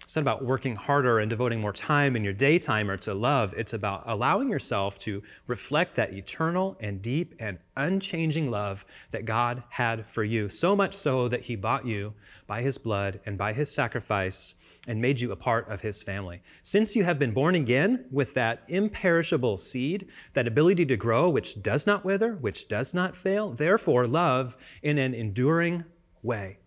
It's 0.08 0.16
not 0.16 0.22
about 0.22 0.42
working 0.42 0.74
harder 0.74 1.18
and 1.18 1.28
devoting 1.28 1.60
more 1.60 1.74
time 1.74 2.16
in 2.16 2.24
your 2.24 2.32
daytime 2.32 2.90
or 2.90 2.96
to 2.96 3.12
love. 3.12 3.52
It's 3.54 3.74
about 3.74 4.04
allowing 4.06 4.48
yourself 4.48 4.98
to 5.00 5.22
reflect 5.46 5.96
that 5.96 6.14
eternal 6.14 6.78
and 6.80 7.02
deep 7.02 7.34
and 7.38 7.58
unchanging 7.76 8.50
love 8.50 8.86
that 9.10 9.26
God 9.26 9.64
had 9.68 10.08
for 10.08 10.24
you. 10.24 10.48
So 10.48 10.74
much 10.74 10.94
so 10.94 11.28
that 11.28 11.42
He 11.42 11.56
bought 11.56 11.84
you 11.84 12.14
by 12.46 12.62
His 12.62 12.78
blood 12.78 13.20
and 13.26 13.36
by 13.36 13.52
His 13.52 13.70
sacrifice 13.70 14.54
and 14.86 15.02
made 15.02 15.20
you 15.20 15.30
a 15.30 15.36
part 15.36 15.68
of 15.68 15.82
His 15.82 16.02
family. 16.02 16.40
Since 16.62 16.96
you 16.96 17.04
have 17.04 17.18
been 17.18 17.32
born 17.32 17.54
again 17.54 18.06
with 18.10 18.32
that 18.32 18.62
imperishable 18.66 19.58
seed, 19.58 20.08
that 20.32 20.48
ability 20.48 20.86
to 20.86 20.96
grow, 20.96 21.28
which 21.28 21.62
does 21.62 21.86
not 21.86 22.02
wither, 22.02 22.32
which 22.32 22.66
does 22.66 22.94
not 22.94 23.14
fail, 23.14 23.50
therefore 23.50 24.06
love 24.06 24.56
in 24.82 24.96
an 24.96 25.12
enduring 25.12 25.84
way. 26.22 26.60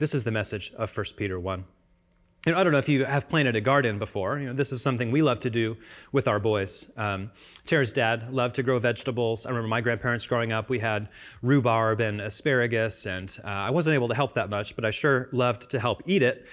This 0.00 0.12
is 0.12 0.24
the 0.24 0.32
message 0.32 0.72
of 0.72 0.92
1 0.96 1.06
Peter 1.16 1.38
1. 1.38 1.64
You 2.46 2.52
know, 2.52 2.60
I 2.60 2.62
don't 2.64 2.72
know 2.72 2.78
if 2.78 2.88
you 2.88 3.04
have 3.04 3.28
planted 3.28 3.56
a 3.56 3.60
garden 3.60 3.98
before. 3.98 4.38
You 4.38 4.46
know, 4.46 4.52
this 4.52 4.70
is 4.70 4.80
something 4.80 5.10
we 5.10 5.22
love 5.22 5.40
to 5.40 5.50
do 5.50 5.76
with 6.12 6.28
our 6.28 6.38
boys. 6.38 6.90
Um, 6.96 7.30
Tara's 7.64 7.92
dad 7.92 8.32
loved 8.32 8.54
to 8.54 8.62
grow 8.62 8.78
vegetables. 8.78 9.44
I 9.44 9.50
remember 9.50 9.68
my 9.68 9.80
grandparents 9.80 10.26
growing 10.26 10.52
up, 10.52 10.70
we 10.70 10.78
had 10.78 11.08
rhubarb 11.42 12.00
and 12.00 12.20
asparagus, 12.20 13.06
and 13.06 13.36
uh, 13.44 13.48
I 13.48 13.70
wasn't 13.70 13.96
able 13.96 14.08
to 14.08 14.14
help 14.14 14.34
that 14.34 14.50
much, 14.50 14.76
but 14.76 14.84
I 14.84 14.90
sure 14.90 15.28
loved 15.32 15.68
to 15.70 15.80
help 15.80 16.02
eat 16.06 16.22
it. 16.22 16.46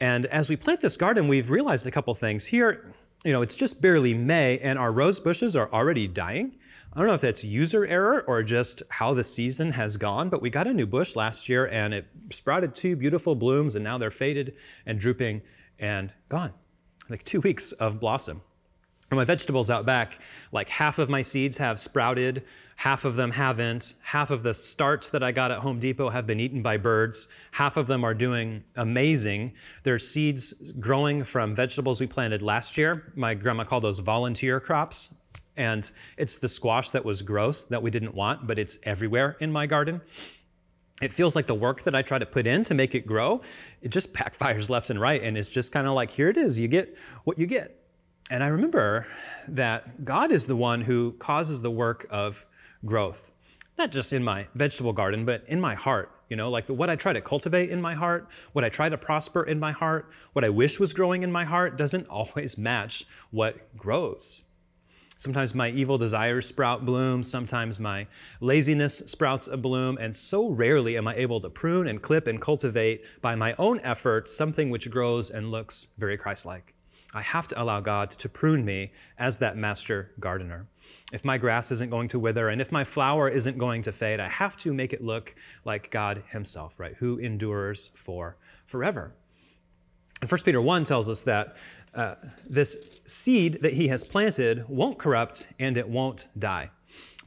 And 0.00 0.26
as 0.26 0.50
we 0.50 0.56
plant 0.56 0.80
this 0.80 0.96
garden, 0.96 1.28
we've 1.28 1.50
realized 1.50 1.86
a 1.86 1.90
couple 1.90 2.12
things. 2.14 2.46
Here, 2.46 2.92
you 3.24 3.32
know, 3.32 3.40
it's 3.40 3.54
just 3.56 3.80
barely 3.80 4.14
May, 4.14 4.58
and 4.58 4.76
our 4.76 4.92
rose 4.92 5.20
bushes 5.20 5.54
are 5.54 5.72
already 5.72 6.08
dying. 6.08 6.56
I 6.98 7.00
don't 7.02 7.06
know 7.06 7.14
if 7.14 7.20
that's 7.20 7.44
user 7.44 7.86
error 7.86 8.24
or 8.26 8.42
just 8.42 8.82
how 8.90 9.14
the 9.14 9.22
season 9.22 9.70
has 9.70 9.96
gone, 9.96 10.30
but 10.30 10.42
we 10.42 10.50
got 10.50 10.66
a 10.66 10.74
new 10.74 10.84
bush 10.84 11.14
last 11.14 11.48
year 11.48 11.64
and 11.68 11.94
it 11.94 12.06
sprouted 12.30 12.74
two 12.74 12.96
beautiful 12.96 13.36
blooms 13.36 13.76
and 13.76 13.84
now 13.84 13.98
they're 13.98 14.10
faded 14.10 14.56
and 14.84 14.98
drooping 14.98 15.42
and 15.78 16.12
gone. 16.28 16.54
Like 17.08 17.22
two 17.22 17.40
weeks 17.40 17.70
of 17.70 18.00
blossom. 18.00 18.42
And 19.12 19.16
my 19.16 19.24
vegetables 19.24 19.70
out 19.70 19.86
back, 19.86 20.18
like 20.50 20.70
half 20.70 20.98
of 20.98 21.08
my 21.08 21.22
seeds 21.22 21.58
have 21.58 21.78
sprouted, 21.78 22.42
half 22.74 23.04
of 23.04 23.14
them 23.14 23.30
haven't. 23.30 23.94
Half 24.02 24.32
of 24.32 24.42
the 24.42 24.52
starts 24.52 25.08
that 25.10 25.22
I 25.22 25.30
got 25.30 25.52
at 25.52 25.58
Home 25.58 25.78
Depot 25.78 26.10
have 26.10 26.26
been 26.26 26.40
eaten 26.40 26.62
by 26.62 26.78
birds. 26.78 27.28
Half 27.52 27.76
of 27.76 27.86
them 27.86 28.02
are 28.02 28.12
doing 28.12 28.64
amazing. 28.74 29.52
They're 29.84 30.00
seeds 30.00 30.72
growing 30.80 31.22
from 31.22 31.54
vegetables 31.54 32.00
we 32.00 32.08
planted 32.08 32.42
last 32.42 32.76
year. 32.76 33.12
My 33.14 33.34
grandma 33.34 33.62
called 33.62 33.84
those 33.84 34.00
volunteer 34.00 34.58
crops. 34.58 35.14
And 35.58 35.90
it's 36.16 36.38
the 36.38 36.48
squash 36.48 36.90
that 36.90 37.04
was 37.04 37.20
gross 37.20 37.64
that 37.64 37.82
we 37.82 37.90
didn't 37.90 38.14
want, 38.14 38.46
but 38.46 38.58
it's 38.58 38.78
everywhere 38.84 39.36
in 39.40 39.52
my 39.52 39.66
garden. 39.66 40.00
It 41.02 41.12
feels 41.12 41.36
like 41.36 41.46
the 41.46 41.54
work 41.54 41.82
that 41.82 41.94
I 41.94 42.02
try 42.02 42.18
to 42.18 42.26
put 42.26 42.46
in 42.46 42.64
to 42.64 42.74
make 42.74 42.94
it 42.94 43.06
grow, 43.06 43.42
it 43.82 43.90
just 43.90 44.14
backfires 44.14 44.70
left 44.70 44.88
and 44.88 45.00
right. 45.00 45.22
And 45.22 45.36
it's 45.36 45.48
just 45.48 45.72
kind 45.72 45.86
of 45.86 45.92
like, 45.92 46.10
here 46.10 46.28
it 46.28 46.36
is, 46.36 46.58
you 46.58 46.68
get 46.68 46.96
what 47.24 47.38
you 47.38 47.46
get. 47.46 47.74
And 48.30 48.44
I 48.44 48.48
remember 48.48 49.06
that 49.48 50.04
God 50.04 50.30
is 50.30 50.46
the 50.46 50.56
one 50.56 50.82
who 50.82 51.12
causes 51.14 51.62
the 51.62 51.70
work 51.70 52.06
of 52.10 52.46
growth, 52.84 53.32
not 53.76 53.90
just 53.90 54.12
in 54.12 54.22
my 54.22 54.48
vegetable 54.54 54.92
garden, 54.92 55.24
but 55.24 55.44
in 55.48 55.60
my 55.60 55.74
heart. 55.74 56.12
You 56.28 56.36
know, 56.36 56.50
like 56.50 56.68
what 56.68 56.90
I 56.90 56.96
try 56.96 57.14
to 57.14 57.22
cultivate 57.22 57.70
in 57.70 57.80
my 57.80 57.94
heart, 57.94 58.28
what 58.52 58.64
I 58.64 58.68
try 58.68 58.90
to 58.90 58.98
prosper 58.98 59.42
in 59.42 59.58
my 59.58 59.72
heart, 59.72 60.10
what 60.34 60.44
I 60.44 60.50
wish 60.50 60.78
was 60.78 60.92
growing 60.92 61.22
in 61.22 61.32
my 61.32 61.44
heart 61.44 61.78
doesn't 61.78 62.06
always 62.10 62.58
match 62.58 63.04
what 63.30 63.76
grows. 63.76 64.42
Sometimes 65.18 65.52
my 65.52 65.68
evil 65.70 65.98
desires 65.98 66.46
sprout 66.46 66.86
blooms. 66.86 67.28
Sometimes 67.28 67.80
my 67.80 68.06
laziness 68.40 68.98
sprouts 68.98 69.48
a 69.48 69.56
bloom. 69.56 69.98
And 70.00 70.14
so 70.14 70.48
rarely 70.48 70.96
am 70.96 71.08
I 71.08 71.16
able 71.16 71.40
to 71.40 71.50
prune 71.50 71.88
and 71.88 72.00
clip 72.00 72.28
and 72.28 72.40
cultivate 72.40 73.04
by 73.20 73.34
my 73.34 73.56
own 73.58 73.80
efforts 73.80 74.32
something 74.32 74.70
which 74.70 74.88
grows 74.92 75.28
and 75.28 75.50
looks 75.50 75.88
very 75.98 76.16
Christ 76.16 76.46
like. 76.46 76.72
I 77.12 77.22
have 77.22 77.48
to 77.48 77.60
allow 77.60 77.80
God 77.80 78.12
to 78.12 78.28
prune 78.28 78.64
me 78.64 78.92
as 79.18 79.38
that 79.38 79.56
master 79.56 80.12
gardener. 80.20 80.68
If 81.12 81.24
my 81.24 81.36
grass 81.36 81.72
isn't 81.72 81.90
going 81.90 82.06
to 82.08 82.20
wither 82.20 82.48
and 82.48 82.60
if 82.60 82.70
my 82.70 82.84
flower 82.84 83.28
isn't 83.28 83.58
going 83.58 83.82
to 83.82 83.92
fade, 83.92 84.20
I 84.20 84.28
have 84.28 84.56
to 84.58 84.72
make 84.72 84.92
it 84.92 85.02
look 85.02 85.34
like 85.64 85.90
God 85.90 86.22
Himself, 86.28 86.78
right? 86.78 86.94
Who 86.98 87.18
endures 87.18 87.90
for 87.92 88.36
forever. 88.66 89.14
And 90.20 90.30
1 90.30 90.40
Peter 90.44 90.60
1 90.60 90.84
tells 90.84 91.08
us 91.08 91.22
that 91.24 91.56
uh, 91.94 92.14
this 92.48 92.76
seed 93.04 93.58
that 93.62 93.74
he 93.74 93.88
has 93.88 94.04
planted 94.04 94.68
won't 94.68 94.98
corrupt 94.98 95.48
and 95.58 95.76
it 95.76 95.88
won't 95.88 96.28
die. 96.38 96.70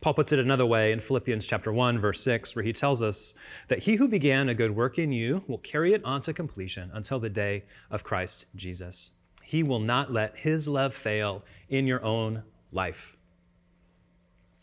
Paul 0.01 0.15
puts 0.15 0.31
it 0.31 0.39
another 0.39 0.65
way 0.65 0.91
in 0.91 0.99
Philippians 0.99 1.45
chapter 1.45 1.71
1 1.71 1.99
verse 1.99 2.21
6 2.21 2.55
where 2.55 2.63
he 2.63 2.73
tells 2.73 3.03
us 3.03 3.35
that 3.67 3.79
he 3.79 3.95
who 3.95 4.07
began 4.07 4.49
a 4.49 4.55
good 4.55 4.71
work 4.71 4.97
in 4.97 5.11
you 5.11 5.43
will 5.47 5.59
carry 5.59 5.93
it 5.93 6.03
on 6.03 6.21
to 6.21 6.33
completion 6.33 6.89
until 6.93 7.19
the 7.19 7.29
day 7.29 7.65
of 7.91 8.03
Christ 8.03 8.47
Jesus. 8.55 9.11
He 9.43 9.61
will 9.61 9.79
not 9.79 10.11
let 10.11 10.37
his 10.37 10.67
love 10.67 10.93
fail 10.93 11.43
in 11.69 11.85
your 11.85 12.03
own 12.03 12.43
life. 12.71 13.15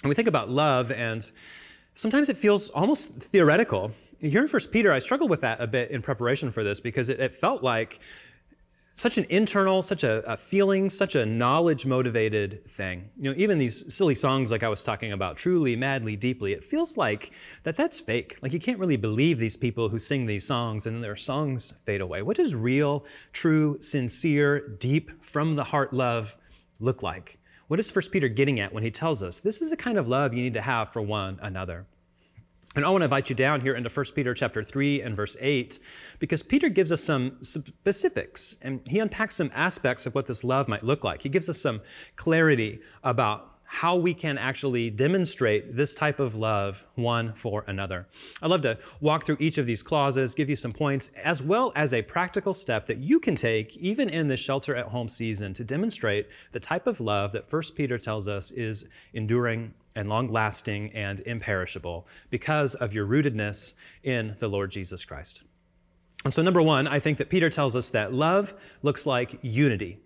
And 0.02 0.08
we 0.08 0.14
think 0.14 0.28
about 0.28 0.48
love 0.50 0.90
and 0.90 1.30
sometimes 1.98 2.28
it 2.28 2.36
feels 2.36 2.70
almost 2.70 3.12
theoretical. 3.14 3.90
Here 4.20 4.40
in 4.40 4.48
1 4.48 4.60
Peter, 4.70 4.92
I 4.92 5.00
struggled 5.00 5.30
with 5.30 5.40
that 5.40 5.60
a 5.60 5.66
bit 5.66 5.90
in 5.90 6.00
preparation 6.00 6.52
for 6.52 6.62
this 6.62 6.80
because 6.80 7.08
it, 7.08 7.18
it 7.18 7.34
felt 7.34 7.62
like 7.62 7.98
such 8.94 9.18
an 9.18 9.26
internal, 9.28 9.82
such 9.82 10.04
a, 10.04 10.22
a, 10.30 10.36
feeling, 10.36 10.88
such 10.88 11.16
a 11.16 11.26
knowledge 11.26 11.86
motivated 11.86 12.64
thing. 12.64 13.10
You 13.16 13.30
know, 13.30 13.34
even 13.36 13.58
these 13.58 13.92
silly 13.92 14.14
songs 14.14 14.52
like 14.52 14.62
I 14.62 14.68
was 14.68 14.82
talking 14.84 15.12
about, 15.12 15.36
truly, 15.36 15.74
madly, 15.74 16.14
deeply, 16.14 16.52
it 16.52 16.62
feels 16.62 16.96
like 16.96 17.32
that 17.64 17.76
that's 17.76 18.00
fake. 18.00 18.38
Like 18.42 18.52
you 18.52 18.60
can't 18.60 18.78
really 18.78 18.96
believe 18.96 19.38
these 19.38 19.56
people 19.56 19.88
who 19.88 19.98
sing 19.98 20.26
these 20.26 20.46
songs 20.46 20.86
and 20.86 20.96
then 20.96 21.02
their 21.02 21.16
songs 21.16 21.72
fade 21.84 22.00
away. 22.00 22.22
What 22.22 22.36
does 22.36 22.54
real, 22.54 23.04
true, 23.32 23.76
sincere, 23.80 24.68
deep, 24.68 25.24
from 25.24 25.56
the 25.56 25.64
heart 25.64 25.92
love 25.92 26.36
look 26.80 27.02
like? 27.02 27.38
What 27.68 27.78
is 27.78 27.90
First 27.90 28.12
Peter 28.12 28.28
getting 28.28 28.58
at 28.58 28.72
when 28.72 28.82
he 28.82 28.90
tells 28.90 29.22
us 29.22 29.40
this 29.40 29.60
is 29.60 29.70
the 29.70 29.76
kind 29.76 29.98
of 29.98 30.08
love 30.08 30.32
you 30.32 30.42
need 30.42 30.54
to 30.54 30.62
have 30.62 30.88
for 30.88 31.02
one 31.02 31.38
another? 31.42 31.86
And 32.74 32.82
I 32.82 32.88
want 32.88 33.02
to 33.02 33.04
invite 33.04 33.28
you 33.28 33.36
down 33.36 33.60
here 33.60 33.74
into 33.74 33.90
1 33.90 34.06
Peter 34.14 34.32
chapter 34.32 34.62
3 34.62 35.02
and 35.02 35.14
verse 35.14 35.36
8 35.38 35.78
because 36.18 36.42
Peter 36.42 36.70
gives 36.70 36.90
us 36.92 37.04
some 37.04 37.36
specifics 37.42 38.56
and 38.62 38.80
he 38.88 38.98
unpacks 38.98 39.36
some 39.36 39.50
aspects 39.52 40.06
of 40.06 40.14
what 40.14 40.24
this 40.24 40.44
love 40.44 40.66
might 40.66 40.82
look 40.82 41.04
like. 41.04 41.22
He 41.22 41.28
gives 41.28 41.48
us 41.50 41.60
some 41.60 41.82
clarity 42.16 42.80
about 43.04 43.57
how 43.70 43.94
we 43.94 44.14
can 44.14 44.38
actually 44.38 44.88
demonstrate 44.88 45.76
this 45.76 45.92
type 45.92 46.20
of 46.20 46.34
love 46.34 46.86
one 46.94 47.34
for 47.34 47.64
another. 47.66 48.08
I'd 48.40 48.48
love 48.48 48.62
to 48.62 48.78
walk 49.00 49.24
through 49.24 49.36
each 49.40 49.58
of 49.58 49.66
these 49.66 49.82
clauses, 49.82 50.34
give 50.34 50.48
you 50.48 50.56
some 50.56 50.72
points, 50.72 51.10
as 51.22 51.42
well 51.42 51.70
as 51.76 51.92
a 51.92 52.00
practical 52.00 52.54
step 52.54 52.86
that 52.86 52.96
you 52.96 53.20
can 53.20 53.36
take 53.36 53.76
even 53.76 54.08
in 54.08 54.26
this 54.26 54.40
shelter 54.40 54.74
at 54.74 54.86
home 54.86 55.06
season 55.06 55.52
to 55.52 55.64
demonstrate 55.64 56.28
the 56.52 56.58
type 56.58 56.86
of 56.86 56.98
love 56.98 57.32
that 57.32 57.52
1 57.52 57.62
Peter 57.76 57.98
tells 57.98 58.26
us 58.26 58.50
is 58.52 58.88
enduring 59.12 59.74
and 59.94 60.08
long 60.08 60.32
lasting 60.32 60.90
and 60.92 61.20
imperishable 61.20 62.08
because 62.30 62.74
of 62.74 62.94
your 62.94 63.06
rootedness 63.06 63.74
in 64.02 64.34
the 64.38 64.48
Lord 64.48 64.70
Jesus 64.70 65.04
Christ. 65.04 65.42
And 66.24 66.32
so, 66.32 66.40
number 66.40 66.62
one, 66.62 66.88
I 66.88 67.00
think 67.00 67.18
that 67.18 67.28
Peter 67.28 67.50
tells 67.50 67.76
us 67.76 67.90
that 67.90 68.14
love 68.14 68.54
looks 68.82 69.04
like 69.04 69.38
unity. 69.42 69.98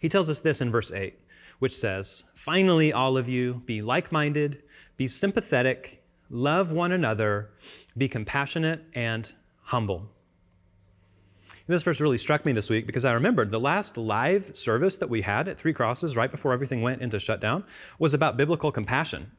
He 0.00 0.10
tells 0.10 0.28
us 0.28 0.40
this 0.40 0.60
in 0.60 0.70
verse 0.70 0.92
8, 0.92 1.18
which 1.60 1.74
says, 1.74 2.24
Finally, 2.34 2.92
all 2.92 3.16
of 3.16 3.28
you, 3.28 3.62
be 3.64 3.80
like 3.80 4.10
minded, 4.10 4.62
be 4.96 5.06
sympathetic, 5.06 6.02
love 6.28 6.72
one 6.72 6.90
another, 6.90 7.50
be 7.96 8.08
compassionate 8.08 8.84
and 8.92 9.32
humble. 9.62 10.10
This 11.68 11.84
verse 11.84 12.00
really 12.00 12.18
struck 12.18 12.44
me 12.44 12.50
this 12.50 12.68
week 12.68 12.84
because 12.84 13.04
I 13.04 13.12
remembered 13.12 13.52
the 13.52 13.60
last 13.60 13.96
live 13.96 14.56
service 14.56 14.96
that 14.96 15.08
we 15.08 15.22
had 15.22 15.46
at 15.46 15.56
Three 15.56 15.72
Crosses 15.72 16.16
right 16.16 16.30
before 16.30 16.52
everything 16.52 16.82
went 16.82 17.00
into 17.00 17.20
shutdown 17.20 17.62
was 17.96 18.12
about 18.12 18.36
biblical 18.36 18.72
compassion. 18.72 19.30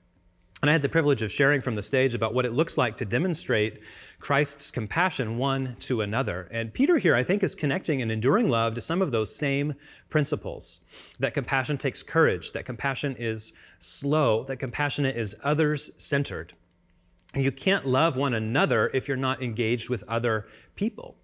And 0.61 0.69
I 0.69 0.73
had 0.73 0.83
the 0.83 0.89
privilege 0.89 1.23
of 1.23 1.31
sharing 1.31 1.59
from 1.59 1.73
the 1.73 1.81
stage 1.81 2.13
about 2.13 2.35
what 2.35 2.45
it 2.45 2.53
looks 2.53 2.77
like 2.77 2.95
to 2.97 3.05
demonstrate 3.05 3.81
Christ's 4.19 4.69
compassion 4.69 5.39
one 5.39 5.75
to 5.79 6.01
another. 6.01 6.47
And 6.51 6.71
Peter 6.71 6.99
here, 6.99 7.15
I 7.15 7.23
think, 7.23 7.41
is 7.41 7.55
connecting 7.55 7.99
an 7.99 8.11
enduring 8.11 8.47
love 8.47 8.75
to 8.75 8.81
some 8.81 9.01
of 9.01 9.11
those 9.11 9.35
same 9.35 9.73
principles. 10.09 10.81
That 11.17 11.33
compassion 11.33 11.79
takes 11.79 12.03
courage, 12.03 12.51
that 12.51 12.65
compassion 12.65 13.15
is 13.17 13.53
slow, 13.79 14.43
that 14.43 14.57
compassion 14.57 15.05
is 15.07 15.35
others 15.43 15.89
centered. 15.97 16.53
You 17.33 17.51
can't 17.51 17.87
love 17.87 18.15
one 18.15 18.35
another 18.35 18.91
if 18.93 19.07
you're 19.07 19.17
not 19.17 19.41
engaged 19.41 19.89
with 19.89 20.03
other 20.07 20.47
people. 20.75 21.15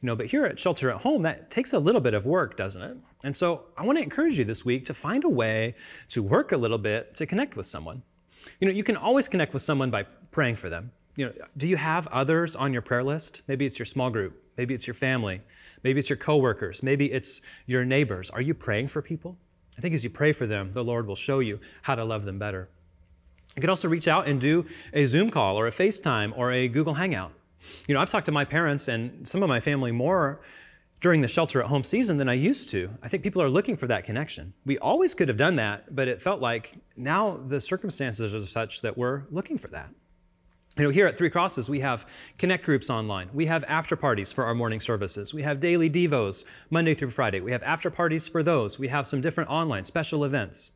You 0.00 0.06
know, 0.06 0.16
but 0.16 0.26
here 0.26 0.46
at 0.46 0.58
Shelter 0.58 0.90
at 0.90 1.02
Home, 1.02 1.22
that 1.22 1.50
takes 1.50 1.74
a 1.74 1.78
little 1.78 2.00
bit 2.00 2.14
of 2.14 2.24
work, 2.24 2.56
doesn't 2.56 2.82
it? 2.82 2.96
And 3.22 3.36
so 3.36 3.66
I 3.76 3.84
want 3.84 3.98
to 3.98 4.02
encourage 4.02 4.38
you 4.38 4.46
this 4.46 4.64
week 4.64 4.84
to 4.86 4.94
find 4.94 5.24
a 5.24 5.28
way 5.28 5.74
to 6.08 6.22
work 6.22 6.52
a 6.52 6.56
little 6.56 6.78
bit 6.78 7.14
to 7.16 7.26
connect 7.26 7.54
with 7.54 7.66
someone. 7.66 8.02
You 8.60 8.68
know, 8.68 8.72
you 8.72 8.84
can 8.84 8.96
always 8.96 9.28
connect 9.28 9.52
with 9.52 9.62
someone 9.62 9.90
by 9.90 10.04
praying 10.30 10.56
for 10.56 10.68
them. 10.68 10.92
You 11.16 11.26
know, 11.26 11.32
do 11.56 11.68
you 11.68 11.76
have 11.76 12.06
others 12.08 12.56
on 12.56 12.72
your 12.72 12.82
prayer 12.82 13.04
list? 13.04 13.42
Maybe 13.46 13.66
it's 13.66 13.78
your 13.78 13.86
small 13.86 14.10
group, 14.10 14.42
maybe 14.56 14.74
it's 14.74 14.86
your 14.86 14.94
family, 14.94 15.42
maybe 15.82 15.98
it's 15.98 16.08
your 16.08 16.16
coworkers, 16.16 16.82
maybe 16.82 17.12
it's 17.12 17.42
your 17.66 17.84
neighbors. 17.84 18.30
Are 18.30 18.40
you 18.40 18.54
praying 18.54 18.88
for 18.88 19.02
people? 19.02 19.36
I 19.76 19.80
think 19.80 19.94
as 19.94 20.04
you 20.04 20.10
pray 20.10 20.32
for 20.32 20.46
them, 20.46 20.72
the 20.72 20.84
Lord 20.84 21.06
will 21.06 21.16
show 21.16 21.40
you 21.40 21.60
how 21.82 21.94
to 21.94 22.04
love 22.04 22.24
them 22.24 22.38
better. 22.38 22.68
You 23.56 23.60
can 23.60 23.70
also 23.70 23.88
reach 23.88 24.08
out 24.08 24.26
and 24.26 24.40
do 24.40 24.66
a 24.94 25.04
Zoom 25.04 25.28
call 25.28 25.58
or 25.58 25.66
a 25.66 25.70
FaceTime 25.70 26.32
or 26.36 26.52
a 26.52 26.68
Google 26.68 26.94
Hangout. 26.94 27.32
You 27.86 27.94
know, 27.94 28.00
I've 28.00 28.10
talked 28.10 28.26
to 28.26 28.32
my 28.32 28.44
parents 28.44 28.88
and 28.88 29.26
some 29.28 29.42
of 29.42 29.48
my 29.48 29.60
family 29.60 29.92
more 29.92 30.40
during 31.02 31.20
the 31.20 31.28
shelter 31.28 31.60
at 31.60 31.66
home 31.66 31.82
season 31.82 32.16
than 32.16 32.28
I 32.28 32.34
used 32.34 32.68
to. 32.70 32.88
I 33.02 33.08
think 33.08 33.24
people 33.24 33.42
are 33.42 33.50
looking 33.50 33.76
for 33.76 33.88
that 33.88 34.04
connection. 34.04 34.54
We 34.64 34.78
always 34.78 35.14
could 35.14 35.26
have 35.28 35.36
done 35.36 35.56
that, 35.56 35.94
but 35.94 36.06
it 36.06 36.22
felt 36.22 36.40
like 36.40 36.74
now 36.96 37.36
the 37.36 37.60
circumstances 37.60 38.32
are 38.34 38.40
such 38.46 38.82
that 38.82 38.96
we're 38.96 39.24
looking 39.28 39.58
for 39.58 39.66
that. 39.68 39.90
You 40.78 40.84
know, 40.84 40.90
here 40.90 41.06
at 41.06 41.18
Three 41.18 41.28
Crosses, 41.28 41.68
we 41.68 41.80
have 41.80 42.06
connect 42.38 42.64
groups 42.64 42.88
online. 42.88 43.28
We 43.34 43.46
have 43.46 43.64
after 43.64 43.96
parties 43.96 44.32
for 44.32 44.44
our 44.44 44.54
morning 44.54 44.78
services. 44.78 45.34
We 45.34 45.42
have 45.42 45.58
daily 45.58 45.90
devos 45.90 46.44
Monday 46.70 46.94
through 46.94 47.10
Friday. 47.10 47.40
We 47.40 47.50
have 47.50 47.64
after 47.64 47.90
parties 47.90 48.28
for 48.28 48.44
those. 48.44 48.78
We 48.78 48.88
have 48.88 49.06
some 49.06 49.20
different 49.20 49.50
online 49.50 49.84
special 49.84 50.24
events. 50.24 50.70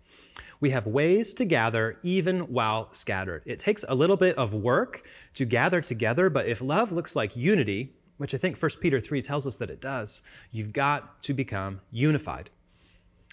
We 0.59 0.71
have 0.71 0.87
ways 0.87 1.33
to 1.35 1.45
gather 1.45 1.99
even 2.03 2.41
while 2.41 2.93
scattered. 2.93 3.43
It 3.47 3.61
takes 3.61 3.85
a 3.89 3.95
little 3.95 4.17
bit 4.17 4.37
of 4.37 4.53
work 4.53 5.03
to 5.35 5.45
gather 5.45 5.81
together, 5.81 6.29
but 6.31 6.47
if 6.47 6.61
love 6.61 6.91
looks 6.91 7.15
like 7.15 7.37
unity, 7.37 7.95
which 8.17 8.35
I 8.35 8.39
think 8.39 8.61
1 8.61 8.71
Peter 8.81 9.01
3 9.01 9.23
tells 9.23 9.47
us 9.47 9.57
that 9.57 9.71
it 9.71 9.81
does, 9.81 10.23
you've 10.51 10.73
got 10.73 11.23
to 11.25 11.35
become 11.35 11.81
unified. 11.91 12.51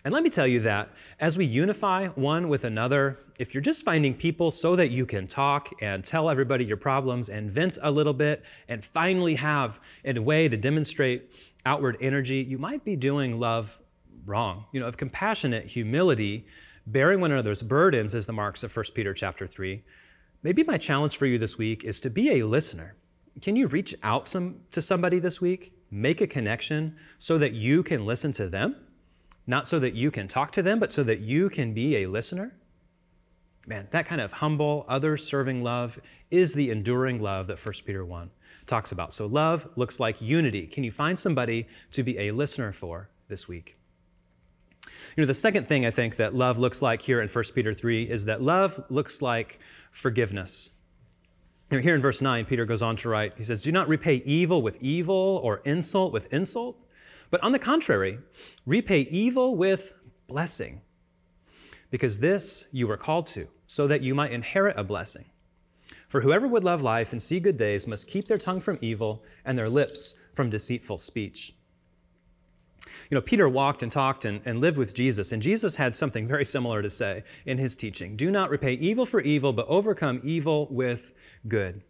And 0.05 0.13
let 0.13 0.23
me 0.23 0.29
tell 0.29 0.47
you 0.47 0.59
that 0.61 0.89
as 1.17 1.37
we 1.37 1.45
unify 1.45 2.07
one 2.09 2.49
with 2.49 2.65
another, 2.65 3.19
if 3.39 3.53
you're 3.53 3.61
just 3.61 3.85
finding 3.85 4.13
people 4.13 4.51
so 4.51 4.75
that 4.75 4.89
you 4.89 5.05
can 5.05 5.27
talk 5.27 5.69
and 5.81 6.03
tell 6.03 6.29
everybody 6.29 6.65
your 6.65 6.75
problems 6.75 7.29
and 7.29 7.49
vent 7.49 7.77
a 7.81 7.89
little 7.89 8.13
bit 8.13 8.43
and 8.67 8.83
finally 8.83 9.35
have 9.35 9.79
a 10.03 10.19
way 10.19 10.49
to 10.49 10.57
demonstrate 10.57 11.31
outward 11.65 11.95
energy, 12.01 12.45
you 12.45 12.57
might 12.57 12.83
be 12.83 12.97
doing 12.97 13.39
love 13.39 13.79
wrong. 14.25 14.65
You 14.73 14.81
know, 14.81 14.87
if 14.87 14.97
compassionate 14.97 15.67
humility, 15.67 16.47
bearing 16.85 17.21
one 17.21 17.31
another's 17.31 17.63
burdens 17.63 18.13
is 18.13 18.25
the 18.25 18.33
marks 18.33 18.61
of 18.61 18.75
1 18.75 18.85
Peter 18.93 19.13
chapter 19.13 19.47
3, 19.47 19.83
maybe 20.41 20.63
my 20.63 20.77
challenge 20.77 21.15
for 21.15 21.27
you 21.27 21.37
this 21.37 21.57
week 21.57 21.85
is 21.85 22.01
to 22.01 22.09
be 22.09 22.41
a 22.41 22.45
listener 22.45 22.95
can 23.41 23.55
you 23.55 23.67
reach 23.67 23.95
out 24.03 24.27
some, 24.27 24.61
to 24.71 24.81
somebody 24.81 25.19
this 25.19 25.41
week? 25.41 25.73
Make 25.89 26.21
a 26.21 26.27
connection 26.27 26.95
so 27.17 27.37
that 27.37 27.53
you 27.53 27.83
can 27.83 28.05
listen 28.05 28.31
to 28.33 28.47
them? 28.47 28.75
Not 29.45 29.67
so 29.67 29.79
that 29.79 29.93
you 29.93 30.11
can 30.11 30.27
talk 30.27 30.51
to 30.53 30.61
them, 30.61 30.79
but 30.79 30.91
so 30.91 31.03
that 31.03 31.19
you 31.19 31.49
can 31.49 31.73
be 31.73 31.97
a 31.97 32.07
listener? 32.07 32.55
Man, 33.67 33.87
that 33.91 34.05
kind 34.05 34.21
of 34.21 34.33
humble, 34.33 34.85
other 34.87 35.17
serving 35.17 35.63
love 35.63 35.99
is 36.29 36.53
the 36.53 36.69
enduring 36.69 37.21
love 37.21 37.47
that 37.47 37.63
1 37.63 37.73
Peter 37.85 38.05
1 38.05 38.29
talks 38.65 38.91
about. 38.91 39.13
So, 39.13 39.25
love 39.25 39.67
looks 39.75 39.99
like 39.99 40.21
unity. 40.21 40.67
Can 40.67 40.83
you 40.83 40.91
find 40.91 41.17
somebody 41.17 41.67
to 41.91 42.03
be 42.03 42.17
a 42.19 42.31
listener 42.31 42.71
for 42.71 43.09
this 43.27 43.47
week? 43.47 43.77
You 45.15 45.23
know, 45.23 45.27
the 45.27 45.33
second 45.33 45.67
thing 45.67 45.85
I 45.85 45.91
think 45.91 46.17
that 46.17 46.33
love 46.35 46.57
looks 46.57 46.81
like 46.81 47.01
here 47.01 47.21
in 47.21 47.29
1 47.29 47.43
Peter 47.55 47.73
3 47.73 48.03
is 48.03 48.25
that 48.25 48.41
love 48.41 48.79
looks 48.89 49.21
like 49.21 49.59
forgiveness. 49.91 50.71
Here 51.81 51.95
in 51.95 52.01
verse 52.01 52.21
9, 52.21 52.45
Peter 52.45 52.65
goes 52.65 52.81
on 52.81 52.95
to 52.97 53.09
write, 53.09 53.33
he 53.37 53.43
says, 53.43 53.63
Do 53.63 53.71
not 53.71 53.87
repay 53.87 54.15
evil 54.25 54.61
with 54.61 54.81
evil 54.81 55.39
or 55.43 55.57
insult 55.65 56.13
with 56.13 56.31
insult, 56.31 56.77
but 57.31 57.41
on 57.41 57.51
the 57.51 57.59
contrary, 57.59 58.19
repay 58.65 59.01
evil 59.09 59.55
with 59.55 59.93
blessing, 60.27 60.81
because 61.89 62.19
this 62.19 62.65
you 62.71 62.87
were 62.87 62.97
called 62.97 63.25
to, 63.27 63.47
so 63.65 63.87
that 63.87 64.01
you 64.01 64.13
might 64.13 64.31
inherit 64.31 64.77
a 64.77 64.83
blessing. 64.83 65.25
For 66.07 66.21
whoever 66.21 66.47
would 66.47 66.63
love 66.63 66.83
life 66.83 67.11
and 67.11 67.19
see 67.19 67.39
good 67.39 67.57
days 67.57 67.87
must 67.87 68.07
keep 68.07 68.25
their 68.25 68.37
tongue 68.37 68.59
from 68.59 68.77
evil 68.81 69.23
and 69.43 69.57
their 69.57 69.69
lips 69.69 70.13
from 70.33 70.51
deceitful 70.51 70.99
speech. 70.99 71.53
You 73.13 73.19
know, 73.19 73.21
Peter 73.21 73.47
walked 73.47 73.83
and 73.83 73.91
talked 73.91 74.25
and, 74.25 74.41
and 74.43 74.59
lived 74.59 74.75
with 74.75 74.95
Jesus, 74.95 75.31
and 75.31 75.39
Jesus 75.39 75.75
had 75.75 75.95
something 75.95 76.27
very 76.27 76.43
similar 76.43 76.81
to 76.81 76.89
say 76.89 77.23
in 77.45 77.59
his 77.59 77.75
teaching 77.75 78.15
Do 78.15 78.31
not 78.31 78.49
repay 78.49 78.73
evil 78.73 79.05
for 79.05 79.21
evil, 79.21 79.53
but 79.53 79.67
overcome 79.67 80.19
evil 80.23 80.67
with 80.71 81.13
good. 81.47 81.83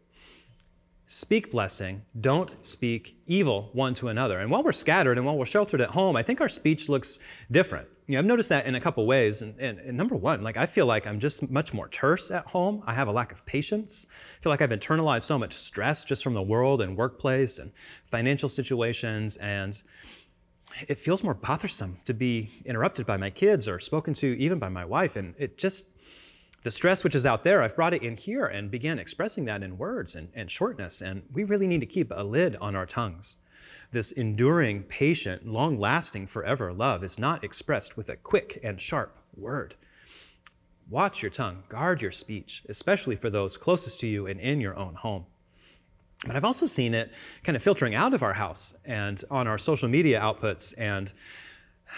Speak 1.05 1.49
blessing, 1.49 2.01
don't 2.19 2.57
speak 2.59 3.15
evil 3.25 3.69
one 3.71 3.93
to 3.93 4.09
another. 4.09 4.37
And 4.39 4.51
while 4.51 4.63
we're 4.63 4.73
scattered 4.73 5.17
and 5.17 5.25
while 5.25 5.37
we're 5.37 5.45
sheltered 5.45 5.79
at 5.79 5.91
home, 5.91 6.17
I 6.17 6.23
think 6.23 6.41
our 6.41 6.49
speech 6.49 6.89
looks 6.89 7.19
different. 7.49 7.87
You 8.07 8.15
know, 8.15 8.19
I've 8.19 8.25
noticed 8.25 8.49
that 8.49 8.65
in 8.65 8.75
a 8.75 8.81
couple 8.81 9.07
ways. 9.07 9.41
And, 9.41 9.57
and, 9.61 9.79
and, 9.79 9.95
number 9.95 10.17
one, 10.17 10.43
like 10.43 10.57
I 10.57 10.65
feel 10.65 10.87
like 10.87 11.07
I'm 11.07 11.21
just 11.21 11.49
much 11.49 11.73
more 11.73 11.87
terse 11.87 12.31
at 12.31 12.47
home. 12.47 12.83
I 12.85 12.93
have 12.95 13.07
a 13.07 13.13
lack 13.13 13.31
of 13.31 13.45
patience. 13.45 14.07
I 14.09 14.43
feel 14.43 14.49
like 14.49 14.61
I've 14.61 14.71
internalized 14.71 15.21
so 15.21 15.39
much 15.39 15.53
stress 15.53 16.03
just 16.03 16.21
from 16.21 16.33
the 16.33 16.41
world 16.41 16.81
and 16.81 16.97
workplace 16.97 17.59
and 17.59 17.71
financial 18.03 18.49
situations. 18.49 19.37
And 19.37 19.81
it 20.87 20.97
feels 20.97 21.23
more 21.23 21.33
bothersome 21.33 21.97
to 22.05 22.13
be 22.13 22.49
interrupted 22.65 23.05
by 23.05 23.17
my 23.17 23.29
kids 23.29 23.67
or 23.67 23.79
spoken 23.79 24.13
to 24.15 24.27
even 24.37 24.59
by 24.59 24.69
my 24.69 24.85
wife. 24.85 25.15
And 25.15 25.35
it 25.37 25.57
just 25.57 25.87
the 26.63 26.71
stress 26.71 27.03
which 27.03 27.15
is 27.15 27.25
out 27.25 27.43
there, 27.43 27.61
I've 27.61 27.75
brought 27.75 27.93
it 27.93 28.01
in 28.01 28.15
here 28.15 28.45
and 28.45 28.71
began 28.71 28.97
expressing 28.97 29.43
that 29.45 29.63
in 29.63 29.77
words 29.77 30.15
and, 30.15 30.29
and 30.33 30.49
shortness. 30.49 31.01
And 31.01 31.23
we 31.31 31.43
really 31.43 31.67
need 31.67 31.81
to 31.81 31.85
keep 31.85 32.11
a 32.11 32.23
lid 32.23 32.55
on 32.55 32.75
our 32.75 32.85
tongues. 32.85 33.35
This 33.91 34.11
enduring, 34.13 34.83
patient, 34.83 35.45
long 35.45 35.77
lasting, 35.77 36.27
forever 36.27 36.71
love 36.73 37.03
is 37.03 37.19
not 37.19 37.43
expressed 37.43 37.97
with 37.97 38.09
a 38.09 38.15
quick 38.15 38.59
and 38.63 38.79
sharp 38.79 39.17
word. 39.35 39.75
Watch 40.89 41.21
your 41.21 41.31
tongue, 41.31 41.63
guard 41.69 42.01
your 42.01 42.11
speech, 42.11 42.63
especially 42.69 43.15
for 43.15 43.29
those 43.29 43.57
closest 43.57 43.99
to 43.99 44.07
you 44.07 44.25
and 44.25 44.39
in 44.39 44.61
your 44.61 44.77
own 44.77 44.95
home. 44.95 45.25
But 46.25 46.35
I've 46.35 46.45
also 46.45 46.65
seen 46.65 46.93
it 46.93 47.11
kind 47.43 47.55
of 47.55 47.63
filtering 47.63 47.95
out 47.95 48.13
of 48.13 48.23
our 48.23 48.33
house 48.33 48.73
and 48.85 49.21
on 49.29 49.47
our 49.47 49.57
social 49.57 49.89
media 49.89 50.21
outputs 50.21 50.73
and 50.77 51.11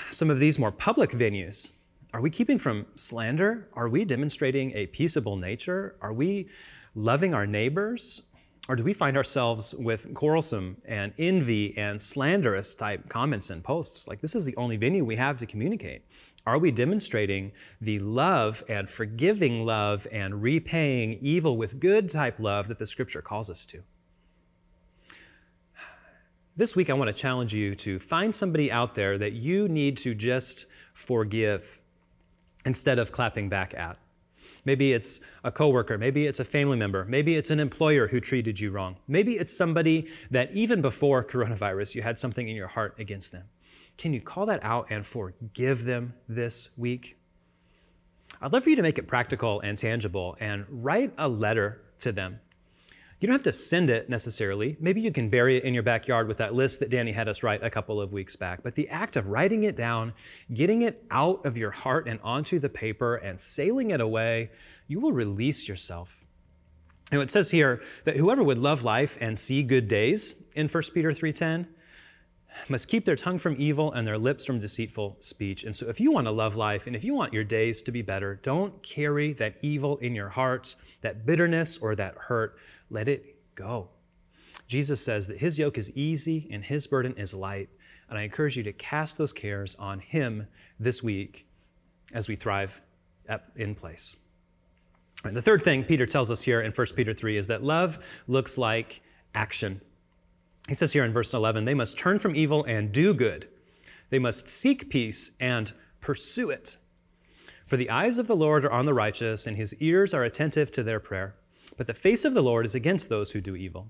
some 0.10 0.30
of 0.30 0.40
these 0.40 0.58
more 0.58 0.72
public 0.72 1.12
venues 1.12 1.72
are 2.16 2.22
we 2.22 2.30
keeping 2.30 2.58
from 2.58 2.86
slander? 2.96 3.68
Are 3.74 3.90
we 3.90 4.06
demonstrating 4.06 4.72
a 4.72 4.86
peaceable 4.88 5.36
nature? 5.36 5.98
Are 6.00 6.14
we 6.14 6.48
loving 6.96 7.34
our 7.34 7.46
neighbors? 7.46 8.22
Or 8.70 8.78
do 8.78 8.86
we 8.86 8.94
find 8.94 9.18
ourselves 9.18 9.76
with 9.78 10.14
quarrelsome 10.14 10.78
and 10.86 11.12
envy 11.18 11.78
and 11.78 12.02
slanderous 12.02 12.74
type 12.74 13.10
comments 13.10 13.50
and 13.50 13.62
posts? 13.62 14.08
Like, 14.08 14.22
this 14.22 14.34
is 14.34 14.46
the 14.46 14.56
only 14.56 14.78
venue 14.78 15.04
we 15.04 15.18
have 15.18 15.36
to 15.40 15.46
communicate. 15.46 16.04
Are 16.48 16.58
we 16.58 16.72
demonstrating 16.72 17.52
the 17.82 18.00
love 18.00 18.64
and 18.70 18.88
forgiving 18.88 19.66
love 19.66 20.08
and 20.10 20.42
repaying 20.42 21.18
evil 21.20 21.58
with 21.58 21.82
good 21.82 22.08
type 22.08 22.40
love 22.40 22.70
that 22.70 22.78
the 22.78 22.86
scripture 22.86 23.22
calls 23.22 23.50
us 23.50 23.66
to? 23.66 23.84
This 26.58 26.74
week, 26.74 26.90
I 26.90 26.94
want 26.94 27.14
to 27.14 27.14
challenge 27.14 27.54
you 27.54 27.76
to 27.76 28.00
find 28.00 28.34
somebody 28.34 28.72
out 28.72 28.96
there 28.96 29.18
that 29.18 29.34
you 29.34 29.68
need 29.68 29.98
to 29.98 30.16
just 30.16 30.68
forgive 30.94 31.82
instead 32.66 32.98
of 32.98 33.12
clapping 33.12 33.50
back 33.50 33.74
at. 33.74 34.00
Maybe 34.64 34.94
it's 34.94 35.20
a 35.44 35.52
coworker, 35.52 35.98
maybe 35.98 36.28
it's 36.28 36.40
a 36.40 36.46
family 36.46 36.78
member, 36.78 37.04
maybe 37.10 37.36
it's 37.36 37.52
an 37.52 37.60
employer 37.60 38.08
who 38.08 38.22
treated 38.22 38.58
you 38.62 38.72
wrong. 38.72 38.96
Maybe 39.06 39.34
it's 39.34 39.56
somebody 39.56 40.08
that 40.32 40.50
even 40.54 40.82
before 40.82 41.26
coronavirus 41.30 41.94
you 41.94 42.04
had 42.04 42.18
something 42.18 42.48
in 42.48 42.56
your 42.56 42.68
heart 42.68 42.96
against 42.98 43.34
them. 43.34 43.50
Can 43.98 44.14
you 44.14 44.22
call 44.22 44.46
that 44.46 44.64
out 44.64 44.88
and 44.90 45.06
forgive 45.06 45.84
them 45.84 46.14
this 46.30 46.70
week? 46.78 47.18
I'd 48.42 48.54
love 48.54 48.64
for 48.64 48.70
you 48.70 48.78
to 48.78 48.82
make 48.82 48.98
it 48.98 49.10
practical 49.10 49.60
and 49.60 49.78
tangible 49.78 50.38
and 50.40 50.66
write 50.70 51.12
a 51.18 51.28
letter 51.28 51.82
to 52.00 52.14
them 52.14 52.40
you 53.20 53.28
don't 53.28 53.36
have 53.36 53.44
to 53.44 53.52
send 53.52 53.90
it 53.90 54.10
necessarily. 54.10 54.76
Maybe 54.80 55.00
you 55.00 55.12
can 55.12 55.30
bury 55.30 55.58
it 55.58 55.64
in 55.64 55.74
your 55.74 55.84
backyard 55.84 56.28
with 56.28 56.38
that 56.38 56.54
list 56.54 56.82
that 56.82 56.90
Danny 56.90 57.14
had 57.14 57.30
us 57.30 57.44
write 57.44 57.64
a 57.64 57.70
couple 57.70 58.02
of 58.02 58.12
weeks 58.12 58.36
back. 58.36 58.62
But 58.62 58.76
the 58.76 58.90
act 58.90 59.16
of 59.16 59.30
writing 59.30 59.64
it 59.64 59.76
down, 59.76 60.14
getting 60.54 60.82
it 60.82 61.06
out 61.10 61.46
of 61.46 61.58
your 61.58 61.72
heart 61.72 62.08
and 62.08 62.20
onto 62.22 62.60
the 62.60 62.70
paper 62.70 63.16
and 63.16 63.40
sailing 63.40 63.92
it 63.92 64.02
away, 64.02 64.52
you 64.88 65.00
will 65.00 65.14
release 65.14 65.68
yourself. 65.68 66.26
Now 67.12 67.22
it 67.22 67.30
says 67.30 67.52
here 67.52 67.82
that 68.04 68.18
whoever 68.18 68.44
would 68.44 68.58
love 68.58 68.84
life 68.84 69.18
and 69.22 69.40
see 69.40 69.64
good 69.64 69.88
days 69.88 70.36
in 70.54 70.68
1 70.68 70.94
Peter 70.94 71.12
3:10 71.12 71.68
must 72.70 72.88
keep 72.88 73.06
their 73.06 73.16
tongue 73.16 73.38
from 73.38 73.56
evil 73.58 73.92
and 73.92 74.08
their 74.08 74.18
lips 74.18 74.46
from 74.46 74.60
deceitful 74.60 75.18
speech. 75.20 75.64
And 75.64 75.76
so 75.76 75.88
if 75.88 76.00
you 76.00 76.12
want 76.12 76.28
to 76.28 76.32
love 76.32 76.56
life 76.56 76.88
and 76.88 76.96
if 76.96 77.04
you 77.04 77.14
want 77.14 77.34
your 77.34 77.44
days 77.44 77.82
to 77.84 77.92
be 77.92 78.02
better, 78.02 78.40
don't 78.42 78.82
carry 78.82 79.34
that 79.34 79.56
evil 79.62 79.98
in 79.98 80.16
your 80.16 80.30
heart, 80.30 80.76
that 81.02 81.26
bitterness 81.26 81.78
or 81.78 81.96
that 81.96 82.16
hurt 82.16 82.58
let 82.90 83.08
it 83.08 83.56
go. 83.56 83.90
Jesus 84.68 85.04
says 85.04 85.28
that 85.28 85.38
his 85.38 85.60
yoke 85.60 85.78
is 85.78 85.92
easy 85.96 86.48
and 86.52 86.64
his 86.64 86.88
burden 86.88 87.14
is 87.18 87.34
light. 87.34 87.70
And 88.10 88.18
I 88.18 88.24
encourage 88.24 88.58
you 88.58 88.64
to 88.64 88.74
cast 88.74 89.18
those 89.18 89.34
cares 89.34 89.76
on 89.76 90.00
him 90.00 90.48
this 90.80 91.02
week 91.02 91.48
as 92.14 92.28
we 92.28 92.36
thrive 92.36 92.82
in 93.56 93.76
place. 93.76 94.18
And 95.24 95.36
the 95.36 95.42
third 95.42 95.64
thing 95.64 95.84
Peter 95.84 96.06
tells 96.06 96.30
us 96.30 96.44
here 96.44 96.62
in 96.62 96.72
1 96.72 96.88
Peter 96.96 97.14
3 97.14 97.38
is 97.38 97.48
that 97.48 97.64
love 97.64 98.24
looks 98.28 98.58
like 98.58 99.02
action. 99.34 99.82
He 100.68 100.74
says 100.74 100.94
here 100.94 101.04
in 101.04 101.14
verse 101.14 101.34
11, 101.34 101.64
they 101.66 101.74
must 101.74 101.98
turn 101.98 102.20
from 102.20 102.36
evil 102.36 102.64
and 102.66 102.92
do 102.92 103.14
good. 103.14 103.48
They 104.10 104.20
must 104.20 104.48
seek 104.48 104.90
peace 104.90 105.32
and 105.40 105.74
pursue 106.00 106.52
it. 106.52 106.78
For 107.66 107.78
the 107.78 107.90
eyes 107.90 108.20
of 108.20 108.28
the 108.28 108.36
Lord 108.36 108.66
are 108.66 108.72
on 108.72 108.86
the 108.86 108.94
righteous, 108.94 109.48
and 109.48 109.58
his 109.58 109.74
ears 109.82 110.14
are 110.14 110.24
attentive 110.24 110.70
to 110.72 110.84
their 110.84 111.00
prayer. 111.00 111.36
But 111.78 111.88
the 111.88 111.94
face 111.94 112.26
of 112.26 112.34
the 112.34 112.42
Lord 112.42 112.66
is 112.66 112.76
against 112.76 113.10
those 113.10 113.32
who 113.32 113.42
do 113.42 113.56
evil. 113.56 113.90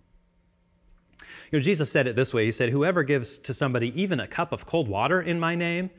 You 1.51 1.59
know, 1.59 1.61
Jesus 1.61 1.91
said 1.91 2.07
it 2.07 2.15
this 2.15 2.33
way 2.33 2.45
He 2.45 2.51
said, 2.51 2.69
Whoever 2.69 3.03
gives 3.03 3.37
to 3.39 3.53
somebody 3.53 3.99
even 3.99 4.19
a 4.19 4.27
cup 4.27 4.51
of 4.51 4.65
cold 4.65 4.87
water 4.87 5.21
in 5.21 5.39
my 5.39 5.55
name, 5.55 5.89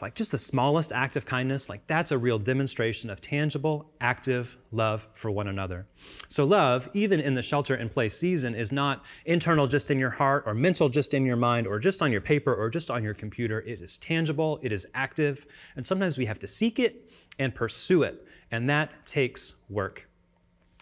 like 0.00 0.14
just 0.14 0.30
the 0.30 0.38
smallest 0.38 0.92
act 0.92 1.16
of 1.16 1.26
kindness, 1.26 1.68
like 1.68 1.86
that's 1.86 2.10
a 2.10 2.18
real 2.18 2.38
demonstration 2.38 3.10
of 3.10 3.20
tangible, 3.20 3.90
active 4.00 4.56
love 4.70 5.06
for 5.12 5.30
one 5.30 5.48
another. 5.48 5.86
So, 6.28 6.44
love, 6.44 6.88
even 6.92 7.20
in 7.20 7.34
the 7.34 7.42
shelter 7.42 7.74
in 7.74 7.88
place 7.88 8.16
season, 8.16 8.54
is 8.54 8.72
not 8.72 9.04
internal 9.24 9.66
just 9.66 9.90
in 9.90 9.98
your 9.98 10.10
heart 10.10 10.44
or 10.46 10.54
mental 10.54 10.88
just 10.88 11.14
in 11.14 11.24
your 11.26 11.36
mind 11.36 11.66
or 11.66 11.78
just 11.78 12.02
on 12.02 12.12
your 12.12 12.20
paper 12.20 12.54
or 12.54 12.70
just 12.70 12.90
on 12.90 13.02
your 13.02 13.14
computer. 13.14 13.60
It 13.60 13.80
is 13.80 13.98
tangible, 13.98 14.58
it 14.62 14.72
is 14.72 14.86
active, 14.94 15.46
and 15.76 15.84
sometimes 15.84 16.18
we 16.18 16.26
have 16.26 16.38
to 16.38 16.46
seek 16.46 16.78
it 16.78 17.12
and 17.38 17.54
pursue 17.54 18.02
it, 18.02 18.26
and 18.50 18.70
that 18.70 19.04
takes 19.06 19.54
work. 19.68 20.08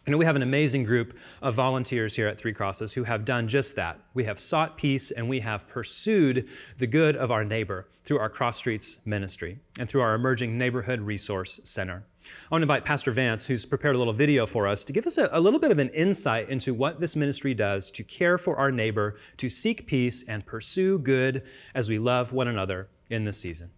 Know, 0.05 0.19
we 0.19 0.25
have 0.25 0.35
an 0.35 0.43
amazing 0.43 0.83
group 0.83 1.17
of 1.41 1.55
volunteers 1.55 2.17
here 2.17 2.27
at 2.27 2.37
Three 2.37 2.53
Crosses 2.53 2.95
who 2.95 3.05
have 3.05 3.25
done 3.25 3.47
just 3.47 3.77
that. 3.77 4.01
We 4.15 4.25
have 4.25 4.41
sought 4.41 4.77
peace 4.77 5.12
and 5.12 5.29
we 5.29 5.41
have 5.41 5.69
pursued 5.69 6.49
the 6.77 6.88
good 6.88 7.15
of 7.15 7.31
our 7.31 7.45
neighbor 7.45 7.87
through 8.03 8.19
our 8.19 8.29
Cross 8.29 8.59
Streets 8.59 8.99
ministry 9.05 9.61
and 9.79 9.88
through 9.88 10.01
our 10.01 10.15
emerging 10.15 10.59
neighborhood 10.59 11.01
resource 11.01 11.61
center. 11.62 12.05
I 12.21 12.47
want 12.51 12.62
to 12.62 12.65
invite 12.65 12.85
Pastor 12.85 13.12
Vance, 13.12 13.47
who's 13.47 13.65
prepared 13.65 13.95
a 13.95 13.99
little 13.99 14.12
video 14.12 14.45
for 14.45 14.67
us, 14.67 14.83
to 14.85 14.93
give 14.93 15.07
us 15.07 15.19
a, 15.19 15.29
a 15.31 15.41
little 15.41 15.61
bit 15.61 15.71
of 15.71 15.79
an 15.79 15.88
insight 15.91 16.49
into 16.49 16.75
what 16.75 16.99
this 16.99 17.15
ministry 17.15 17.55
does 17.55 17.88
to 17.93 18.03
care 18.03 18.38
for 18.38 18.57
our 18.57 18.73
neighbor, 18.73 19.17
to 19.37 19.49
seek 19.49 19.87
peace, 19.87 20.25
and 20.25 20.45
pursue 20.45 20.99
good 20.99 21.45
as 21.75 21.88
we 21.88 22.01
love 22.01 22.33
one 22.33 22.49
another 22.49 22.88
in 23.09 23.23
this 23.23 23.38
season. 23.38 23.71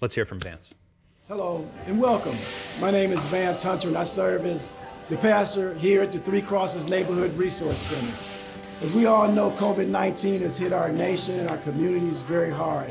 Let's 0.00 0.16
hear 0.16 0.26
from 0.26 0.40
Vance. 0.40 0.74
Hello 1.28 1.66
and 1.86 2.00
welcome. 2.00 2.36
My 2.80 2.90
name 2.90 3.12
is 3.12 3.24
Vance 3.26 3.62
Hunter 3.62 3.88
and 3.88 3.96
I 3.96 4.04
serve 4.04 4.44
as 4.44 4.68
the 5.12 5.18
pastor 5.18 5.74
here 5.74 6.00
at 6.00 6.10
the 6.10 6.18
Three 6.18 6.40
Crosses 6.40 6.88
Neighborhood 6.88 7.36
Resource 7.36 7.82
Center. 7.82 8.14
As 8.80 8.94
we 8.94 9.04
all 9.04 9.30
know, 9.30 9.50
COVID 9.50 9.88
19 9.88 10.40
has 10.40 10.56
hit 10.56 10.72
our 10.72 10.90
nation 10.90 11.38
and 11.38 11.50
our 11.50 11.58
communities 11.58 12.22
very 12.22 12.50
hard. 12.50 12.90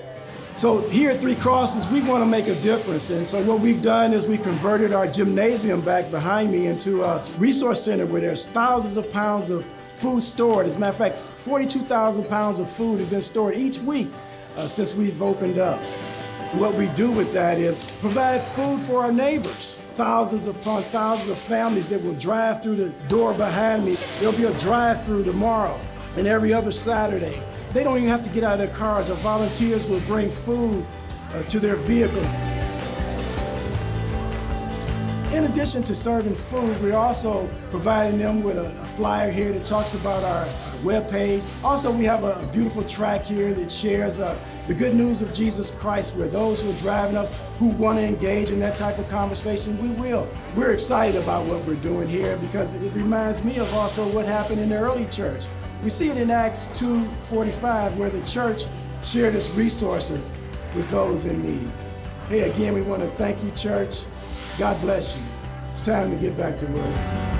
So, 0.53 0.87
here 0.89 1.09
at 1.09 1.19
Three 1.19 1.33
Crosses, 1.33 1.87
we 1.87 1.99
want 2.01 2.21
to 2.21 2.27
make 2.27 2.45
a 2.45 2.53
difference. 2.61 3.09
And 3.09 3.27
so, 3.27 3.41
what 3.41 3.59
we've 3.59 3.81
done 3.81 4.13
is 4.13 4.27
we 4.27 4.37
converted 4.37 4.93
our 4.93 5.07
gymnasium 5.07 5.81
back 5.81 6.11
behind 6.11 6.51
me 6.51 6.67
into 6.67 7.03
a 7.03 7.25
resource 7.39 7.83
center 7.83 8.05
where 8.05 8.21
there's 8.21 8.45
thousands 8.45 8.97
of 8.97 9.11
pounds 9.11 9.49
of 9.49 9.65
food 9.93 10.21
stored. 10.21 10.67
As 10.67 10.75
a 10.75 10.79
matter 10.79 10.91
of 10.91 10.97
fact, 10.97 11.17
42,000 11.17 12.25
pounds 12.25 12.59
of 12.59 12.69
food 12.69 12.99
have 12.99 13.09
been 13.09 13.21
stored 13.21 13.55
each 13.55 13.79
week 13.79 14.09
uh, 14.57 14.67
since 14.67 14.93
we've 14.93 15.23
opened 15.23 15.57
up. 15.57 15.81
What 16.53 16.75
we 16.75 16.85
do 16.89 17.09
with 17.09 17.33
that 17.33 17.57
is 17.57 17.83
provide 17.99 18.43
food 18.43 18.79
for 18.79 19.01
our 19.01 19.11
neighbors 19.11 19.80
thousands 19.95 20.47
upon 20.47 20.83
thousands 20.83 21.29
of 21.29 21.37
families 21.37 21.89
that 21.89 22.03
will 22.03 22.13
drive 22.13 22.61
through 22.61 22.75
the 22.75 22.89
door 23.07 23.33
behind 23.33 23.85
me. 23.85 23.97
There'll 24.19 24.35
be 24.35 24.45
a 24.45 24.57
drive 24.59 25.05
through 25.05 25.23
tomorrow 25.23 25.79
and 26.17 26.27
every 26.27 26.53
other 26.53 26.71
Saturday. 26.71 27.41
They 27.71 27.83
don't 27.83 27.97
even 27.97 28.09
have 28.09 28.23
to 28.23 28.29
get 28.29 28.43
out 28.43 28.59
of 28.59 28.67
their 28.67 28.75
cars. 28.75 29.09
Our 29.09 29.15
volunteers 29.17 29.85
will 29.87 30.01
bring 30.01 30.29
food 30.31 30.85
uh, 31.33 31.43
to 31.43 31.59
their 31.59 31.75
vehicles. 31.75 32.27
In 35.33 35.45
addition 35.45 35.81
to 35.83 35.95
serving 35.95 36.35
food, 36.35 36.81
we're 36.81 36.95
also 36.97 37.47
providing 37.69 38.19
them 38.19 38.43
with 38.43 38.57
a, 38.57 38.65
a 38.81 38.85
flyer 38.85 39.31
here 39.31 39.53
that 39.53 39.65
talks 39.65 39.93
about 39.93 40.23
our, 40.23 40.45
webpage. 40.81 41.47
Also, 41.63 41.91
we 41.91 42.05
have 42.05 42.23
a, 42.23 42.33
a, 42.33 42.47
beautiful 42.47 42.83
track 42.83 43.23
here 43.23 43.53
that 43.53 43.71
shares 43.71 44.19
uh, 44.19 44.37
the 44.67 44.73
good 44.73 44.95
news 44.95 45.21
of 45.21 45.33
Jesus 45.33 45.71
Christ, 45.71 46.15
where 46.15 46.27
those 46.27 46.61
who 46.61 46.69
are 46.69 46.77
driving 46.77 47.17
up 47.17 47.27
who 47.59 47.67
want 47.67 47.99
to 47.99 48.05
engage 48.05 48.51
in 48.51 48.59
that 48.59 48.75
type 48.75 48.97
of 48.99 49.09
conversation, 49.09 49.81
we 49.81 49.89
will. 50.01 50.27
We're 50.55 50.71
excited 50.71 51.21
about 51.21 51.45
what 51.45 51.65
we're 51.65 51.75
doing 51.75 52.07
here 52.07 52.37
because 52.37 52.75
it 52.75 52.93
reminds 52.93 53.43
me 53.43 53.57
of 53.57 53.73
also 53.73 54.07
what 54.09 54.25
happened 54.25 54.59
in 54.59 54.69
the 54.69 54.77
early 54.77 55.05
church. 55.05 55.45
We 55.83 55.89
see 55.89 56.09
it 56.09 56.17
in 56.17 56.29
Acts 56.29 56.67
2:45, 56.73 57.97
where 57.97 58.09
the 58.09 58.21
church 58.25 58.65
shared 59.03 59.35
its 59.35 59.49
resources 59.51 60.31
with 60.75 60.89
those 60.89 61.25
in 61.25 61.41
need. 61.41 61.71
Hey, 62.29 62.49
again, 62.49 62.73
we 62.73 62.81
want 62.81 63.01
to 63.01 63.09
thank 63.09 63.43
you, 63.43 63.51
church. 63.51 64.03
God 64.57 64.79
bless 64.81 65.15
you. 65.15 65.23
It's 65.69 65.81
time 65.81 66.11
to 66.11 66.17
get 66.17 66.37
back 66.37 66.59
to 66.59 66.65
work. 66.67 67.30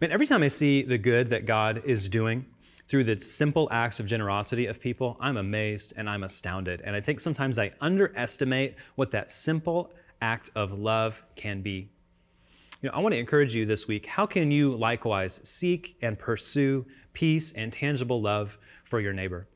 Man, 0.00 0.10
every 0.10 0.26
time 0.26 0.42
I 0.42 0.48
see 0.48 0.82
the 0.82 0.98
good 0.98 1.30
that 1.30 1.46
God 1.46 1.82
is 1.84 2.08
doing 2.08 2.46
through 2.88 3.04
the 3.04 3.18
simple 3.20 3.68
acts 3.70 4.00
of 4.00 4.06
generosity 4.06 4.66
of 4.66 4.80
people, 4.80 5.16
I'm 5.20 5.36
amazed 5.36 5.94
and 5.96 6.10
I'm 6.10 6.24
astounded. 6.24 6.80
And 6.82 6.96
I 6.96 7.00
think 7.00 7.20
sometimes 7.20 7.58
I 7.58 7.70
underestimate 7.80 8.74
what 8.96 9.12
that 9.12 9.30
simple 9.30 9.92
act 10.20 10.50
of 10.56 10.78
love 10.78 11.22
can 11.36 11.62
be. 11.62 11.90
You 12.82 12.90
know, 12.90 12.96
I 12.96 12.98
want 12.98 13.14
to 13.14 13.18
encourage 13.18 13.54
you 13.54 13.66
this 13.66 13.86
week. 13.86 14.06
How 14.06 14.26
can 14.26 14.50
you 14.50 14.74
likewise 14.74 15.40
seek 15.48 15.96
and 16.02 16.18
pursue 16.18 16.86
peace 17.12 17.52
and 17.52 17.72
tangible 17.72 18.20
love 18.20 18.58
for 18.82 19.00
your 19.00 19.12
neighbor? 19.12 19.46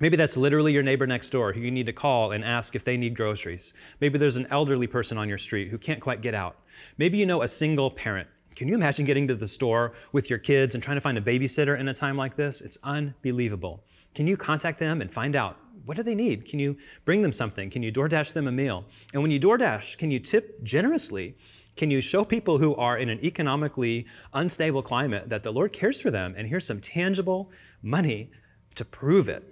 Maybe 0.00 0.16
that's 0.16 0.36
literally 0.36 0.72
your 0.72 0.82
neighbor 0.82 1.06
next 1.06 1.30
door 1.30 1.52
who 1.52 1.60
you 1.60 1.70
need 1.70 1.86
to 1.86 1.92
call 1.92 2.32
and 2.32 2.44
ask 2.44 2.74
if 2.74 2.84
they 2.84 2.96
need 2.96 3.16
groceries. 3.16 3.72
Maybe 4.00 4.18
there's 4.18 4.36
an 4.36 4.48
elderly 4.50 4.88
person 4.88 5.16
on 5.18 5.28
your 5.28 5.38
street 5.38 5.68
who 5.68 5.78
can't 5.78 6.00
quite 6.00 6.20
get 6.20 6.34
out. 6.34 6.58
Maybe 6.98 7.18
you 7.18 7.26
know 7.26 7.42
a 7.42 7.48
single 7.48 7.90
parent. 7.90 8.28
Can 8.56 8.68
you 8.68 8.74
imagine 8.74 9.04
getting 9.04 9.28
to 9.28 9.34
the 9.34 9.46
store 9.46 9.94
with 10.12 10.30
your 10.30 10.38
kids 10.38 10.74
and 10.74 10.82
trying 10.82 10.96
to 10.96 11.00
find 11.00 11.18
a 11.18 11.20
babysitter 11.20 11.78
in 11.78 11.88
a 11.88 11.94
time 11.94 12.16
like 12.16 12.36
this? 12.36 12.60
It's 12.60 12.78
unbelievable. 12.82 13.84
Can 14.14 14.26
you 14.26 14.36
contact 14.36 14.78
them 14.78 15.00
and 15.00 15.10
find 15.10 15.34
out 15.34 15.58
what 15.84 15.96
do 15.96 16.02
they 16.02 16.14
need? 16.14 16.44
Can 16.44 16.58
you 16.58 16.76
bring 17.04 17.22
them 17.22 17.32
something? 17.32 17.70
Can 17.70 17.82
you 17.82 17.90
DoorDash 17.90 18.34
them 18.34 18.46
a 18.46 18.52
meal? 18.52 18.84
And 19.12 19.22
when 19.22 19.30
you 19.30 19.40
DoorDash, 19.40 19.98
can 19.98 20.10
you 20.10 20.20
tip 20.20 20.62
generously? 20.62 21.36
Can 21.76 21.90
you 21.90 22.00
show 22.00 22.24
people 22.24 22.58
who 22.58 22.74
are 22.76 22.96
in 22.96 23.08
an 23.08 23.24
economically 23.24 24.06
unstable 24.32 24.82
climate 24.82 25.28
that 25.30 25.42
the 25.42 25.52
Lord 25.52 25.72
cares 25.72 26.00
for 26.00 26.10
them 26.10 26.34
and 26.36 26.48
here's 26.48 26.66
some 26.66 26.80
tangible 26.80 27.50
money 27.82 28.30
to 28.74 28.84
prove 28.84 29.28
it? 29.28 29.48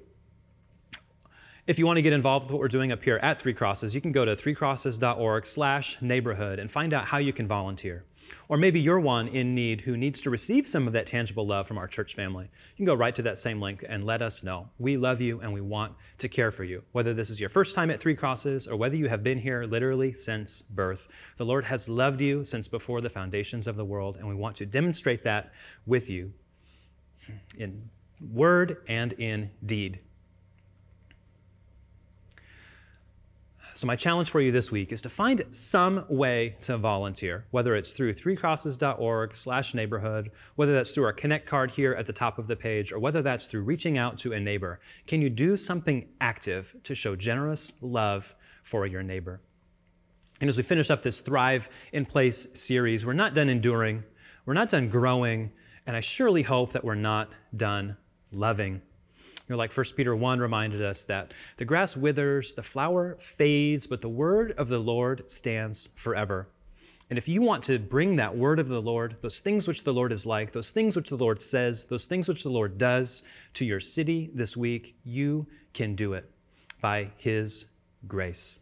If 1.66 1.78
you 1.78 1.86
want 1.86 1.98
to 1.98 2.02
get 2.02 2.12
involved 2.12 2.46
with 2.46 2.52
what 2.52 2.60
we're 2.60 2.68
doing 2.68 2.90
up 2.90 3.02
here 3.02 3.18
at 3.22 3.40
Three 3.40 3.54
Crosses, 3.54 3.94
you 3.94 4.00
can 4.00 4.12
go 4.12 4.24
to 4.24 4.32
threecrosses.org 4.32 5.46
slash 5.46 6.00
neighborhood 6.02 6.58
and 6.58 6.70
find 6.70 6.92
out 6.92 7.06
how 7.06 7.18
you 7.18 7.32
can 7.32 7.46
volunteer. 7.46 8.04
Or 8.48 8.56
maybe 8.56 8.80
you're 8.80 9.00
one 9.00 9.28
in 9.28 9.54
need 9.54 9.82
who 9.82 9.96
needs 9.96 10.20
to 10.22 10.30
receive 10.30 10.66
some 10.66 10.86
of 10.86 10.92
that 10.92 11.06
tangible 11.06 11.46
love 11.46 11.66
from 11.66 11.78
our 11.78 11.86
church 11.86 12.14
family. 12.14 12.44
You 12.44 12.76
can 12.76 12.84
go 12.84 12.94
right 12.94 13.14
to 13.14 13.22
that 13.22 13.38
same 13.38 13.60
link 13.60 13.84
and 13.88 14.04
let 14.04 14.22
us 14.22 14.42
know. 14.42 14.70
We 14.78 14.96
love 14.96 15.20
you 15.20 15.40
and 15.40 15.52
we 15.52 15.60
want 15.60 15.94
to 16.18 16.28
care 16.28 16.50
for 16.50 16.64
you. 16.64 16.84
Whether 16.92 17.14
this 17.14 17.30
is 17.30 17.40
your 17.40 17.50
first 17.50 17.74
time 17.74 17.90
at 17.90 18.00
Three 18.00 18.14
Crosses 18.14 18.66
or 18.66 18.76
whether 18.76 18.96
you 18.96 19.08
have 19.08 19.22
been 19.22 19.38
here 19.38 19.64
literally 19.64 20.12
since 20.12 20.62
birth, 20.62 21.08
the 21.36 21.46
Lord 21.46 21.64
has 21.66 21.88
loved 21.88 22.20
you 22.20 22.44
since 22.44 22.68
before 22.68 23.00
the 23.00 23.10
foundations 23.10 23.66
of 23.66 23.76
the 23.76 23.84
world, 23.84 24.16
and 24.16 24.28
we 24.28 24.34
want 24.34 24.56
to 24.56 24.66
demonstrate 24.66 25.22
that 25.22 25.52
with 25.86 26.10
you 26.10 26.32
in 27.56 27.90
word 28.20 28.78
and 28.88 29.12
in 29.14 29.50
deed. 29.64 30.00
So, 33.80 33.86
my 33.86 33.96
challenge 33.96 34.28
for 34.28 34.42
you 34.42 34.52
this 34.52 34.70
week 34.70 34.92
is 34.92 35.00
to 35.00 35.08
find 35.08 35.40
some 35.48 36.04
way 36.10 36.54
to 36.60 36.76
volunteer, 36.76 37.46
whether 37.50 37.74
it's 37.74 37.94
through 37.94 38.12
threecrosses.org 38.12 39.34
slash 39.34 39.72
neighborhood, 39.72 40.30
whether 40.54 40.74
that's 40.74 40.94
through 40.94 41.04
our 41.04 41.14
Connect 41.14 41.46
card 41.46 41.70
here 41.70 41.94
at 41.94 42.04
the 42.04 42.12
top 42.12 42.38
of 42.38 42.46
the 42.46 42.56
page, 42.56 42.92
or 42.92 42.98
whether 42.98 43.22
that's 43.22 43.46
through 43.46 43.62
reaching 43.62 43.96
out 43.96 44.18
to 44.18 44.34
a 44.34 44.38
neighbor. 44.38 44.80
Can 45.06 45.22
you 45.22 45.30
do 45.30 45.56
something 45.56 46.08
active 46.20 46.76
to 46.82 46.94
show 46.94 47.16
generous 47.16 47.72
love 47.80 48.34
for 48.62 48.84
your 48.84 49.02
neighbor? 49.02 49.40
And 50.42 50.48
as 50.48 50.58
we 50.58 50.62
finish 50.62 50.90
up 50.90 51.00
this 51.00 51.22
Thrive 51.22 51.70
in 51.90 52.04
Place 52.04 52.48
series, 52.52 53.06
we're 53.06 53.14
not 53.14 53.32
done 53.32 53.48
enduring, 53.48 54.04
we're 54.44 54.52
not 54.52 54.68
done 54.68 54.90
growing, 54.90 55.52
and 55.86 55.96
I 55.96 56.00
surely 56.00 56.42
hope 56.42 56.74
that 56.74 56.84
we're 56.84 56.96
not 56.96 57.30
done 57.56 57.96
loving 58.30 58.82
know, 59.50 59.58
like 59.58 59.76
1 59.76 59.86
Peter 59.96 60.14
1 60.14 60.38
reminded 60.38 60.82
us 60.82 61.04
that 61.04 61.32
the 61.56 61.64
grass 61.64 61.96
withers, 61.96 62.54
the 62.54 62.62
flower 62.62 63.16
fades, 63.18 63.86
but 63.86 64.00
the 64.00 64.08
word 64.08 64.52
of 64.52 64.68
the 64.68 64.78
Lord 64.78 65.30
stands 65.30 65.88
forever. 65.94 66.48
And 67.10 67.18
if 67.18 67.28
you 67.28 67.42
want 67.42 67.64
to 67.64 67.80
bring 67.80 68.16
that 68.16 68.36
word 68.36 68.60
of 68.60 68.68
the 68.68 68.80
Lord, 68.80 69.16
those 69.20 69.40
things 69.40 69.66
which 69.66 69.82
the 69.82 69.92
Lord 69.92 70.12
is 70.12 70.24
like, 70.24 70.52
those 70.52 70.70
things 70.70 70.94
which 70.94 71.10
the 71.10 71.16
Lord 71.16 71.42
says, 71.42 71.86
those 71.86 72.06
things 72.06 72.28
which 72.28 72.44
the 72.44 72.50
Lord 72.50 72.78
does 72.78 73.24
to 73.54 73.64
your 73.64 73.80
city 73.80 74.30
this 74.32 74.56
week, 74.56 74.94
you 75.02 75.48
can 75.72 75.96
do 75.96 76.12
it 76.12 76.30
by 76.80 77.10
His 77.16 77.66
grace. 78.06 78.59